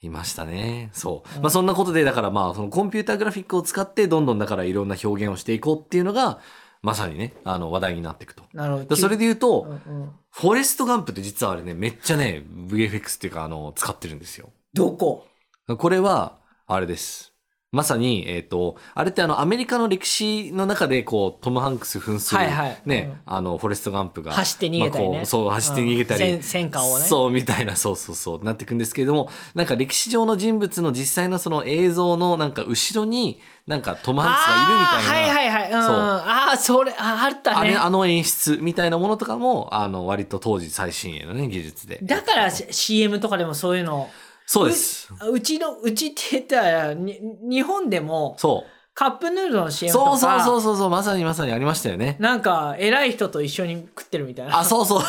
[0.00, 0.90] いましたね。
[0.92, 1.40] そう。
[1.40, 6.40] まあそんなことで、だからまあ、そのコンピューターグラフィックを使って、どんどんだからいろんな表現をしていこうっていうのが、
[6.82, 8.44] まさにね、あの話題になっていくと。
[8.52, 14.50] なるほどでそれで言うと、うんうんフォレストガンプって実はあれね、めっちゃね、VFX っていうか、あの、使ってるんですよ。
[14.72, 15.26] どこ？
[15.66, 17.32] これは、あれです。
[17.70, 24.32] まさに、えっ、と、あれってあの、アメリカの歴史の中で、こう、トム・ハンクス扮する、はいはいね、うんあの、フォレスト・ガンプが。
[24.32, 26.24] 走って逃げたりねまあそう、走って逃げたり。
[26.32, 35.34] うん戦戦火をねそう、みたいな、そうそうそう、なっていくんですけれども、なんか歴史上の人物の実際のその映像の、なんか後ろに、なんかトム・ハンクスがいるみたいな。
[35.34, 41.98] はいはいはい、うん、そうああそれああったねあれ、あの演出みたいなものとかも、あの、割と当時最新鋭のね、技術で。
[42.02, 44.08] だから CM とかでもそういうの
[44.50, 45.12] そうです。
[45.26, 48.70] ううちのうちって言ったらに日本でもそう。
[48.94, 52.16] カップヌードルの CM とかそうそうそうそうそう、まさにまさにありましたよね。
[52.18, 55.02] なんか偉い人と一緒に食ってるみたいなあ、そうそう。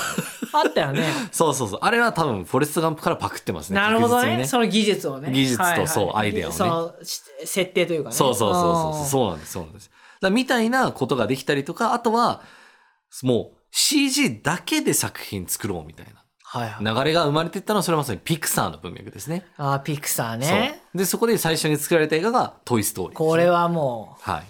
[0.51, 1.79] あったよねそうそうそう。
[1.81, 3.79] あれは多分、フォレストガンプからパクってますね。
[3.79, 9.03] なるほど確実にねその技術をね技術とはいはいそうアイデアをねそのし設定というかねそうそうそうそうそう。
[9.03, 9.91] うそうなんです、そうなんです。
[10.21, 12.41] だみたいなことができたりとか、あとは、
[13.23, 16.09] もう CG だけで作品作ろうみたいん
[16.51, 19.45] はいはいな流れが生まれていったのは、それはまさにピクサーの文脈ですね。
[19.57, 24.43] あーピクサーそうねで、そこで最初に作られた映画がトイ・ストーリーこれはもうはい。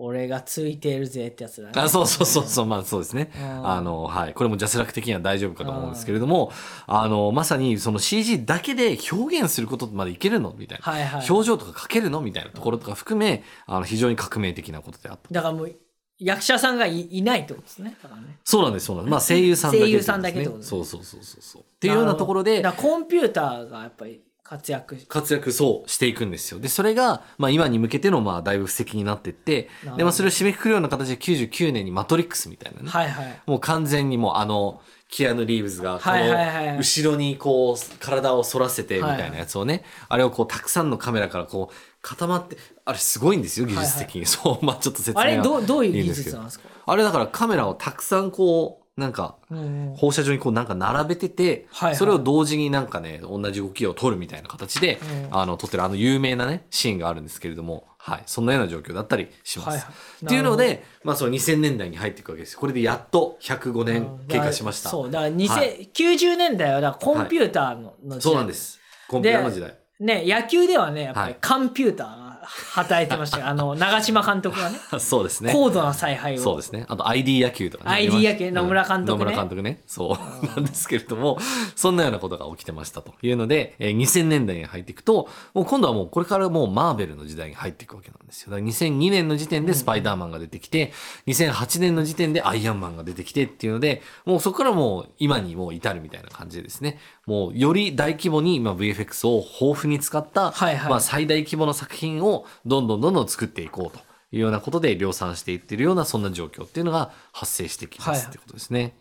[0.00, 3.32] 俺がついてるぜってやつだねあそうそうそうそう、まあそうですね。
[3.36, 4.32] うんあの、はい。
[4.32, 6.52] これもジャスラック的には大丈夫かと思うんですけれども、
[6.86, 10.54] あの、まさにその CG だけで表現することまでいけるの？
[10.56, 10.92] みたいな。
[10.92, 12.20] はいはい表情とか描けるの？
[12.20, 15.34] みたいなところとか含め、あの、非常に革命的なことであった。
[15.34, 15.76] だからもう
[16.18, 19.12] 役者さんがいいないってことですねだからねそうなんです、そうなんです。
[19.12, 21.62] まあ声優さんだけ、声優さんだけってことですねそうそうそうそうそう。
[21.62, 26.58] っていうようなところでだ、からコンピューターがやっぱり活躍活躍そうしていくんですよ。
[26.58, 32.88] で、それが、まあ今に向けての、まあだいぶ布石になってってなるほ、どで、まあそれを締めくくるような形で99年にマトリックスみたいなね。
[32.88, 44.26] はいはいもう完全にもうあの、キアヌ・リーブズが、この、後ろにこう、体を反らせてみたいなやつをね、あれをこう、たくさんのカメラからこう、固まって、あれすごいんですよ、技術的に。
[44.26, 46.68] そう、まあちょっと説明はあれどうどういう技術なんですか？
[46.86, 55.00] あれだからカメラをたくさんこう、なんか、うん放射状にこうなんか並べてて、それを同時になんかね、同じ動きを撮るみたいな形で、
[55.30, 55.38] うん。
[55.38, 58.22] あの、撮ってるあの有名なね、シーンがあるんですけれども、はい。
[58.26, 59.68] そんなような状況だったりします。
[59.68, 62.56] はいはいっていうので、まあその2000年代に入っていくわけです。
[62.58, 64.90] これでやっと105年経過しました。
[64.90, 68.80] そうだから2000、はい90年代はだコンピューターの,、の時代そうなんです。
[69.08, 69.78] コンピューターの時代。
[70.00, 72.27] ね野球ではねやっぱりはいコンピューターが
[72.72, 75.52] 働いてましたよあの長嶋監督がね そうですね。
[75.52, 76.84] 高度な采配をそうですね。
[76.88, 77.90] あと ID 野球とかね。
[77.90, 79.82] ID 野球野村監督ねうん野村監督ね。
[79.86, 80.46] そう。
[80.46, 81.38] なんですけれども、
[81.76, 88.50] そんなようなことが起きてましたというので、えー2000年代に入っていくと、もう今度はもうこれからもうマーベルの時代に入っていくわけなんですよ。
[88.50, 90.92] だから2002年の時点でスパイダーマンが出てきて、
[91.26, 104.02] 2008年の時点でアイアンマンが出てきてっていうので、もうそこからもう今にもう至るみたいな感じでですね、もうより大規模に今 VFX を豊富に使った、はいはいまあ最大規模の作品をどんどんどんどん作っていこうと
[104.32, 108.96] いうようなことで量産していってるようなそんな状況っていうのが発生してきまはいすってことですね。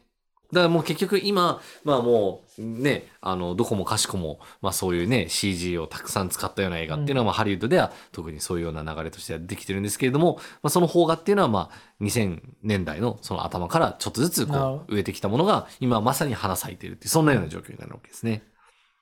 [0.52, 18.44] だからもう結局今、まあもうね、あの、どこもかしこも、まあそういうね、CG をたくさん使ったような映画っていうのは、まあハリウッドでは特にそういうような流れとしてはできてるんですけれども、まあその邦画っていうのはまあ2000年代のその頭からちょっとずつこう植えてきたものが今まさに花咲いているっていう、そんなような状況になるわけですね。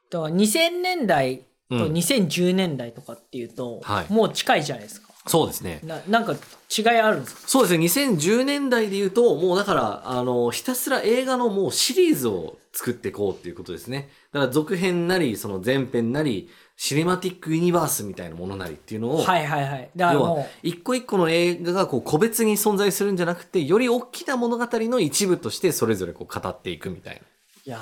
[0.09, 1.93] だから2000年代とうん。
[1.93, 4.13] 2010年代とかっていうと、はい。
[4.13, 5.79] もう近いじゃないですかそうですね。
[5.83, 7.41] ななんか違いあるんですか？
[7.47, 7.85] そうですね。
[7.85, 14.09] 2010年代で言うと、もうだから、あの、ひたすら映画のもうシリーズを作っていこうっていうことですね。
[14.31, 27.21] だから続編なり、その前編なり、シネマティックユニバースみたいなものなりっていうのを、はいはいはいだから要はも一個一個の映画がこう個別に存在するんじゃなくて、より大きな物語の一部としてそれぞれこう語っていくみたいな。
[27.21, 27.23] う
[27.67, 27.79] いや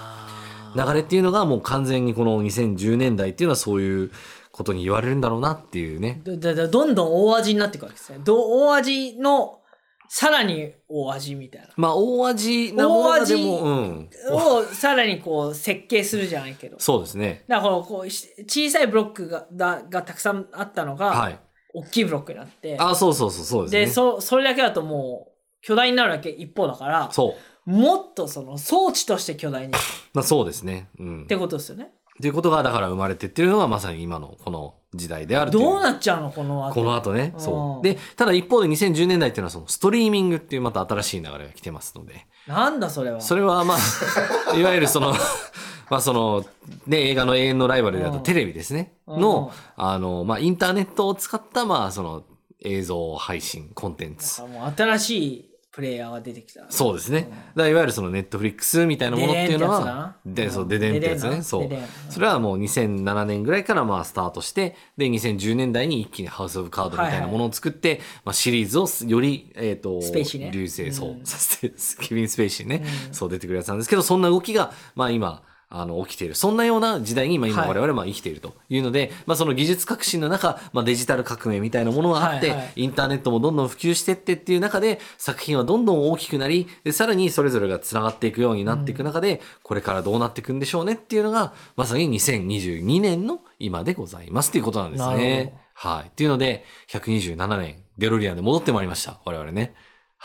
[0.75, 4.11] 流れっていうのがもう完全にこの2010年代っていうのはそういう
[4.53, 6.21] ことに言われるんだろうなっていうね。
[6.23, 9.59] ーだだどんどん大味になっていくわけですねど大味の
[10.07, 14.09] さらに大味みたいなまあ大味なものがでも、うん。
[14.31, 17.45] をさらにこう設計するじゃないけどそうですね。
[17.47, 21.39] だからこう小さいブロックがだがたくさんあったのが、はい。
[21.73, 23.85] 大きいブロックになってあ、そうそうそう、そうですね。
[23.87, 25.31] でそそれだけだともう
[25.63, 27.35] 巨大になるだけ一方だからそ
[27.65, 27.71] う。
[27.71, 29.71] もっとその装置として巨大にっ
[30.13, 30.89] まあそうですね。
[30.99, 31.27] うん。
[31.27, 37.32] てことですよねっていうことがだから生まれてってるのがまさに今のこの時代であるどうなっちゃうのこの後この後ね。
[37.36, 37.84] うんそう。
[37.84, 43.78] で、ただ一方で2010年代っていうのはそのストリーミングっていうまた新しい流れが来てますので、なんだそれはそれはまあ、
[44.55, 45.14] いわゆるその、
[45.89, 46.45] まあその、
[46.86, 48.93] ね、映画の永遠のライバルであったうんテレビですね。
[49.07, 52.24] うんの、あの、まあインターネットを使ったまあその
[52.64, 54.43] 映像配信コンテンツ。
[54.78, 56.67] 新しいプレイヤーが出てきた。
[56.69, 57.17] そうですね。
[57.17, 57.30] うん。
[57.32, 61.41] だからいわゆるそのネットフリックスみたいなものっていうのは、で、そう、デデンってやつね。
[61.41, 61.69] そう。
[62.11, 70.51] それはもう2007年ぐらいからまあスタートして、で、2010年代に一気にハウス・オブ・カードみたいなものを作って、まあシリーズをより、えっ、と、スペイシーね。
[70.51, 71.26] 流星、そうう、ん。
[71.26, 73.13] させて、ケビン・スペイシーね、うん。
[73.15, 75.41] そう出てくるやつなんですけど、そんな動きが、まあ今、
[75.76, 76.36] あの、起きている。
[76.36, 95.53] そんなような時代に今、今はい我々はまあ生きているというので、まあその技術革新の中、まあデジタル革命みたいなものがあって、はいはいインターネットもどんどん普及していってっていう中で、作品はどんどん大きくなり、で、さらにそれぞれが繋がっていくようになっていく中で、これからどうなっていくんでしょうねっていうのが、まさに2022年の今でございますっていうことなんですね。
[95.74, 96.09] はい。
[96.09, 99.19] っていうので、127年、デロリアンで戻ってまいりました。
[99.26, 99.74] 我々ね。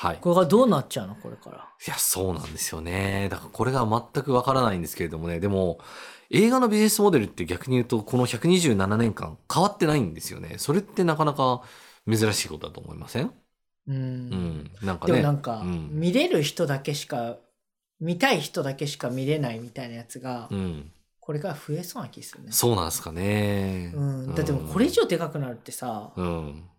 [0.01, 0.18] はい。
[0.20, 3.26] これがどうなっちゃうのこれからいや、そうなんですよね。
[3.32, 5.40] だからこれが全くわからないんですけれどもね。
[5.40, 5.80] でも、
[6.30, 10.55] 映画のビジネスモデルって逆に言うと、この127年間変わってないんですよね。
[10.59, 11.62] それってなかなか
[12.09, 13.32] 珍しいことだと思いません？
[13.88, 14.70] うんうん。
[14.82, 15.18] なんかでね。
[15.18, 15.88] もなんか、うん。
[15.90, 17.36] 見れる人だけしか
[17.99, 20.92] 見たい人だけしか見れないみたいなやつが、うん。
[21.18, 23.92] これから増えそうな気するねそうなんですかね。
[23.94, 26.70] うん、だってもうこれ以上でかくなるってさ、うん。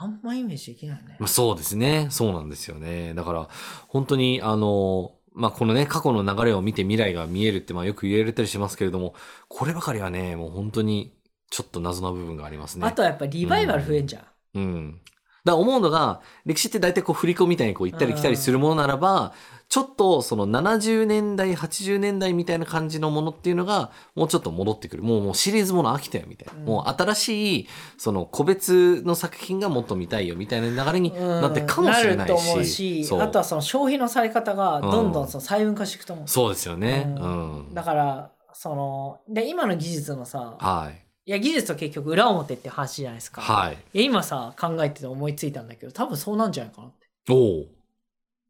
[0.00, 2.06] あんまイメージできないねまあ、そうですね。
[2.10, 3.14] そうなんですよね。
[3.14, 3.48] だから、
[3.88, 9.14] 本当に、あの、まあ、このね、過去の流れを見て未来が見えるって、まあ、よく言われたりしますけれども、
[9.48, 11.16] こればかりはね、もう本当に、
[11.50, 12.86] ちょっと謎の部分がありますね。
[12.86, 14.24] あとはやっぱリバイバル増えんじゃん、
[14.54, 15.00] うん。
[15.44, 19.32] だから思うのが、歴史って大体こう振り子みたいにこう行ったり来たりするものならば、
[19.68, 25.02] ちょっとその70年代、80年代みたいな感じのものっていうのが、もうちょっと戻ってくる。
[25.02, 26.58] もうもうシリーズもの飽きたよみたいな。
[26.58, 32.30] うんもう新しい、その個別の作品がもっと見たいよみたいな流れになってかもしれないし。
[32.30, 37.04] なると思うしあとはその消費のされ方がどんどんその細分化していくと思う、そうですよね。
[37.18, 37.22] う。
[37.22, 41.04] うんんだからそので今の技術のさはい。
[41.26, 43.76] いや技術と結局裏表って話じゃないですか、はい。
[43.92, 46.92] いや今さ考えてて思いついたんだけど多分そうなんじゃないかなっ
[47.26, 47.77] て、おお。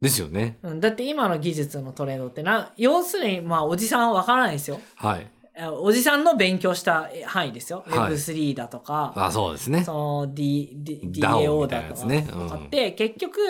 [0.00, 0.58] ですよね。
[0.62, 5.26] うん、だって今の技術のトレンドってな要するにまあおじさんは分からないですよはい。
[5.56, 9.82] えおじさんの勉強した範囲ですよ、はい Web3 だとかあ、そうですね。
[9.82, 13.40] その、D D、DAO だとか,、つねうんとかって結局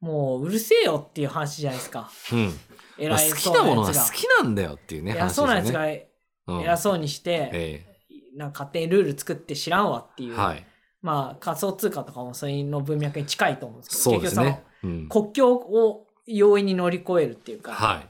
[0.00, 2.46] もううるせえよっていう話じゃないですかうん。
[2.46, 2.52] ま
[2.96, 5.72] 偉いあ好きそうなやつがなものは好きなんだよっていうね、偉そうなやつ。
[5.72, 5.84] が
[6.46, 7.86] うん偉そうにして、え
[8.36, 10.64] なんか勝手にルール作って知らんわっていう、えはい。
[11.02, 14.46] まあ仮想通貨とかもそれの文脈に近いと思うんですけどそうですね。
[14.46, 14.73] うん結局その
[15.08, 18.08] 国境を容易に乗り越えるっていうか,、はい。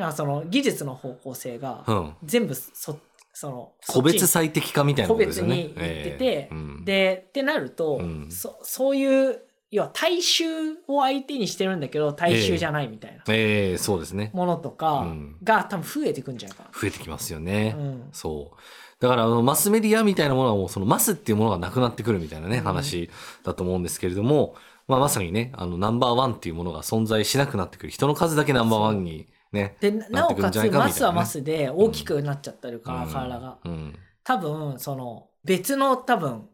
[0.00, 2.14] なんかその技術の方向性がうん。
[2.24, 2.98] 全部そ
[3.32, 5.56] その個別最適化みたいな個ことですよね。
[5.56, 14.30] 別に言ってて、ええうんでってなると、うんそそういう要は大衆を相手にしてるんだけど大衆じゃないみたいなええそうですね。
[14.34, 17.72] ものとかうんが多分増えてくんじゃないか増えてきますよね。
[17.72, 17.78] な。
[17.78, 18.56] うんそう。
[19.00, 23.08] だからあのマスメディアみたいなものはもうそのマスっていうものがなくなってくるみたいなね、うん話
[23.44, 24.56] だと思うんですけれども、
[24.90, 27.90] まあまさにね、あのナンバーワンっていうものが存在しなくなってくる。
[27.90, 29.76] 人の数だけナンバーワンにね。
[29.80, 33.98] でなおかつマスはマスで大きくなっちゃってるから、うん体がうん。
[34.24, 36.48] 多分その別の多分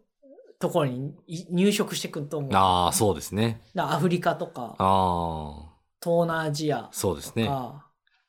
[0.59, 3.63] ところにい入植してくると思うああ、そうですね。
[3.75, 5.73] らアフリカとかああ、
[6.03, 7.51] 東南アジアそうですね。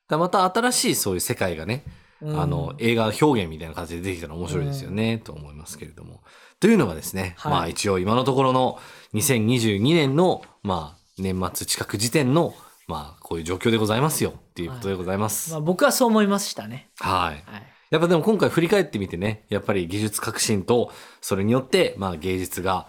[0.08, 1.84] だまた新しいそういう世界がね、
[2.22, 6.24] うんあの、映画表現みたいな形で出てきたら面白いですよね、と思いますけれども。
[6.60, 8.80] というのがですね、はいまあ一応今のところの
[9.18, 12.54] 2022年の、まあ年末近く時点の、
[12.88, 15.52] まあこういう状況でございますよっていうことでございます。
[15.52, 16.90] まあ、僕はそう思いましたね。
[17.00, 17.44] はい。
[17.52, 20.92] はいやっぱでも今回振り返ってみてね、やっぱり技術革新と、
[21.22, 22.88] それによって、まあ芸術が、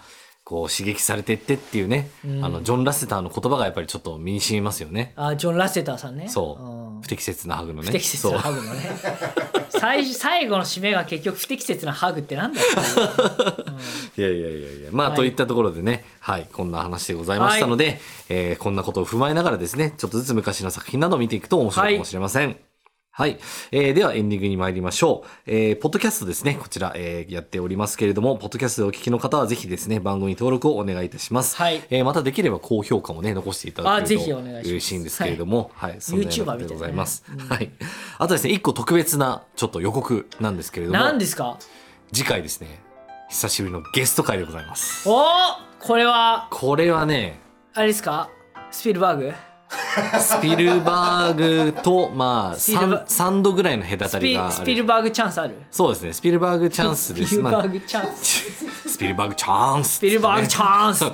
[0.49, 5.13] こう刺激されてってっていうね、うんあの、ジョン・ラッセターの言葉がやっぱりちょっと身に染みますよね。
[5.15, 6.27] あジョン・ラッセターさんね。
[6.27, 6.99] そう。
[7.01, 7.89] ん不適切なハグのね。
[7.89, 8.81] 不適切なハグのね。
[9.69, 13.65] 最最後の締めが結局不適切なハグってなんだよっていう。
[13.67, 13.79] うん
[14.17, 14.91] いやいやいやいや。
[14.91, 22.49] まあ、はいといったところでね、はい、こんな話でございましたので、えーこんなことを踏まえながらですね、ちょっとずつ昔の作品などを見ていくと面白いかもしれません。
[22.49, 22.68] はい。
[23.27, 25.29] えーではエンディングに参りましょう。
[25.47, 26.59] えーポッドキャストですね。
[26.61, 31.57] こちら、えーやっておりますけれども、ポッドキャストでお聞きの方はぜひですね、番組登録をお願いいたします。
[31.57, 35.97] はいえーまたできれば高評価もね、残していただけると嬉しいんですけれども、はい。
[36.01, 37.25] そんなような YouTuber ことでございます。
[37.49, 37.71] はい。
[38.19, 41.59] あとですね、一個特別な、ちょっと予告なんですけれども、何ですか？
[42.13, 42.81] 次回ですね、
[43.29, 45.09] 久しぶりのゲスト会でございます。
[45.09, 45.25] おー
[45.81, 47.41] これは、これはね、
[47.75, 48.31] あれですか？
[48.71, 49.48] スピルバーグ？
[50.21, 54.55] スピルバーグと、まあ、スピルバ 3, 3度ぐらいの隔スピたりがある。
[54.55, 55.55] スピルバーグチャンスある？
[55.71, 57.29] そうですね、スピルバーグチャンスです。
[57.29, 58.89] スピルバまあーグチャンス。
[58.89, 61.05] スピルバーグチャンス、スピルバーグチャンス。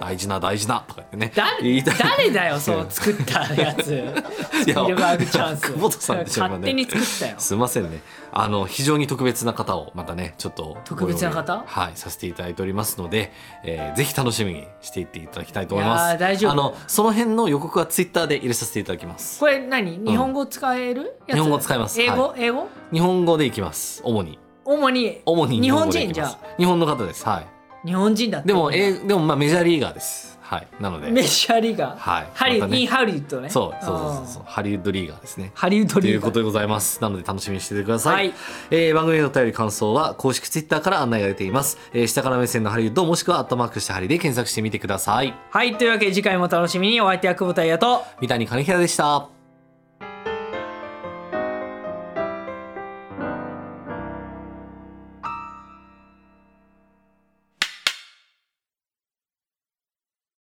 [0.00, 1.32] 大事な大事なとか言ってね。
[1.34, 3.84] だ言いたい誰だよ、そう作ったやつ。
[3.84, 5.62] スピルバーグチャンス。
[5.72, 7.34] 久保田さんでしょ今ね勝手に作ったよ。
[7.38, 8.00] すいませんね。
[8.40, 10.78] あの、非常に特別な方をまたね、ちょっと。
[10.84, 11.64] 特別な方？
[11.66, 13.32] はい、させていただいておりますので、
[13.64, 16.18] えーぜひ楽しみにしていっていただきたいと思います。
[16.18, 19.40] 大丈夫あの、その辺の予告はツイッターで入れさせていただきます。
[19.40, 19.98] これ何？
[19.98, 21.16] 日本語使える？
[21.26, 21.36] やつ？
[21.36, 22.68] 日本語使えます英語、は英語？
[22.92, 24.00] 日本語でいきます。
[24.04, 24.38] 主に。
[24.64, 27.26] 主に、主に日本人じゃ日本の方です。
[27.26, 27.46] はい。
[27.86, 30.37] 日本人だってでも、えーでもまあメジャーリーガーです。
[30.48, 30.66] はい。
[30.80, 31.10] なので。
[31.10, 31.98] メジャーリーガー。
[31.98, 33.50] はいハリまたねインハリウッドね。
[33.50, 35.50] そうそうそうそううんハリウッドリーガーですね。
[35.54, 36.14] ハリウッドとリーガー。
[36.14, 37.02] いうことでございます。
[37.02, 38.14] なので楽しみにしていてください。
[38.14, 38.34] はい
[38.70, 41.76] えー番組へのお便り感想は公式ツイッターから案内が出ています。
[41.92, 45.34] えー下から目線のハリウッドもしくはアットマークしてハリで検索してみてください。
[45.50, 49.37] はい、というわけで次回も楽しみにお相手は久保田彩と三谷金平でした。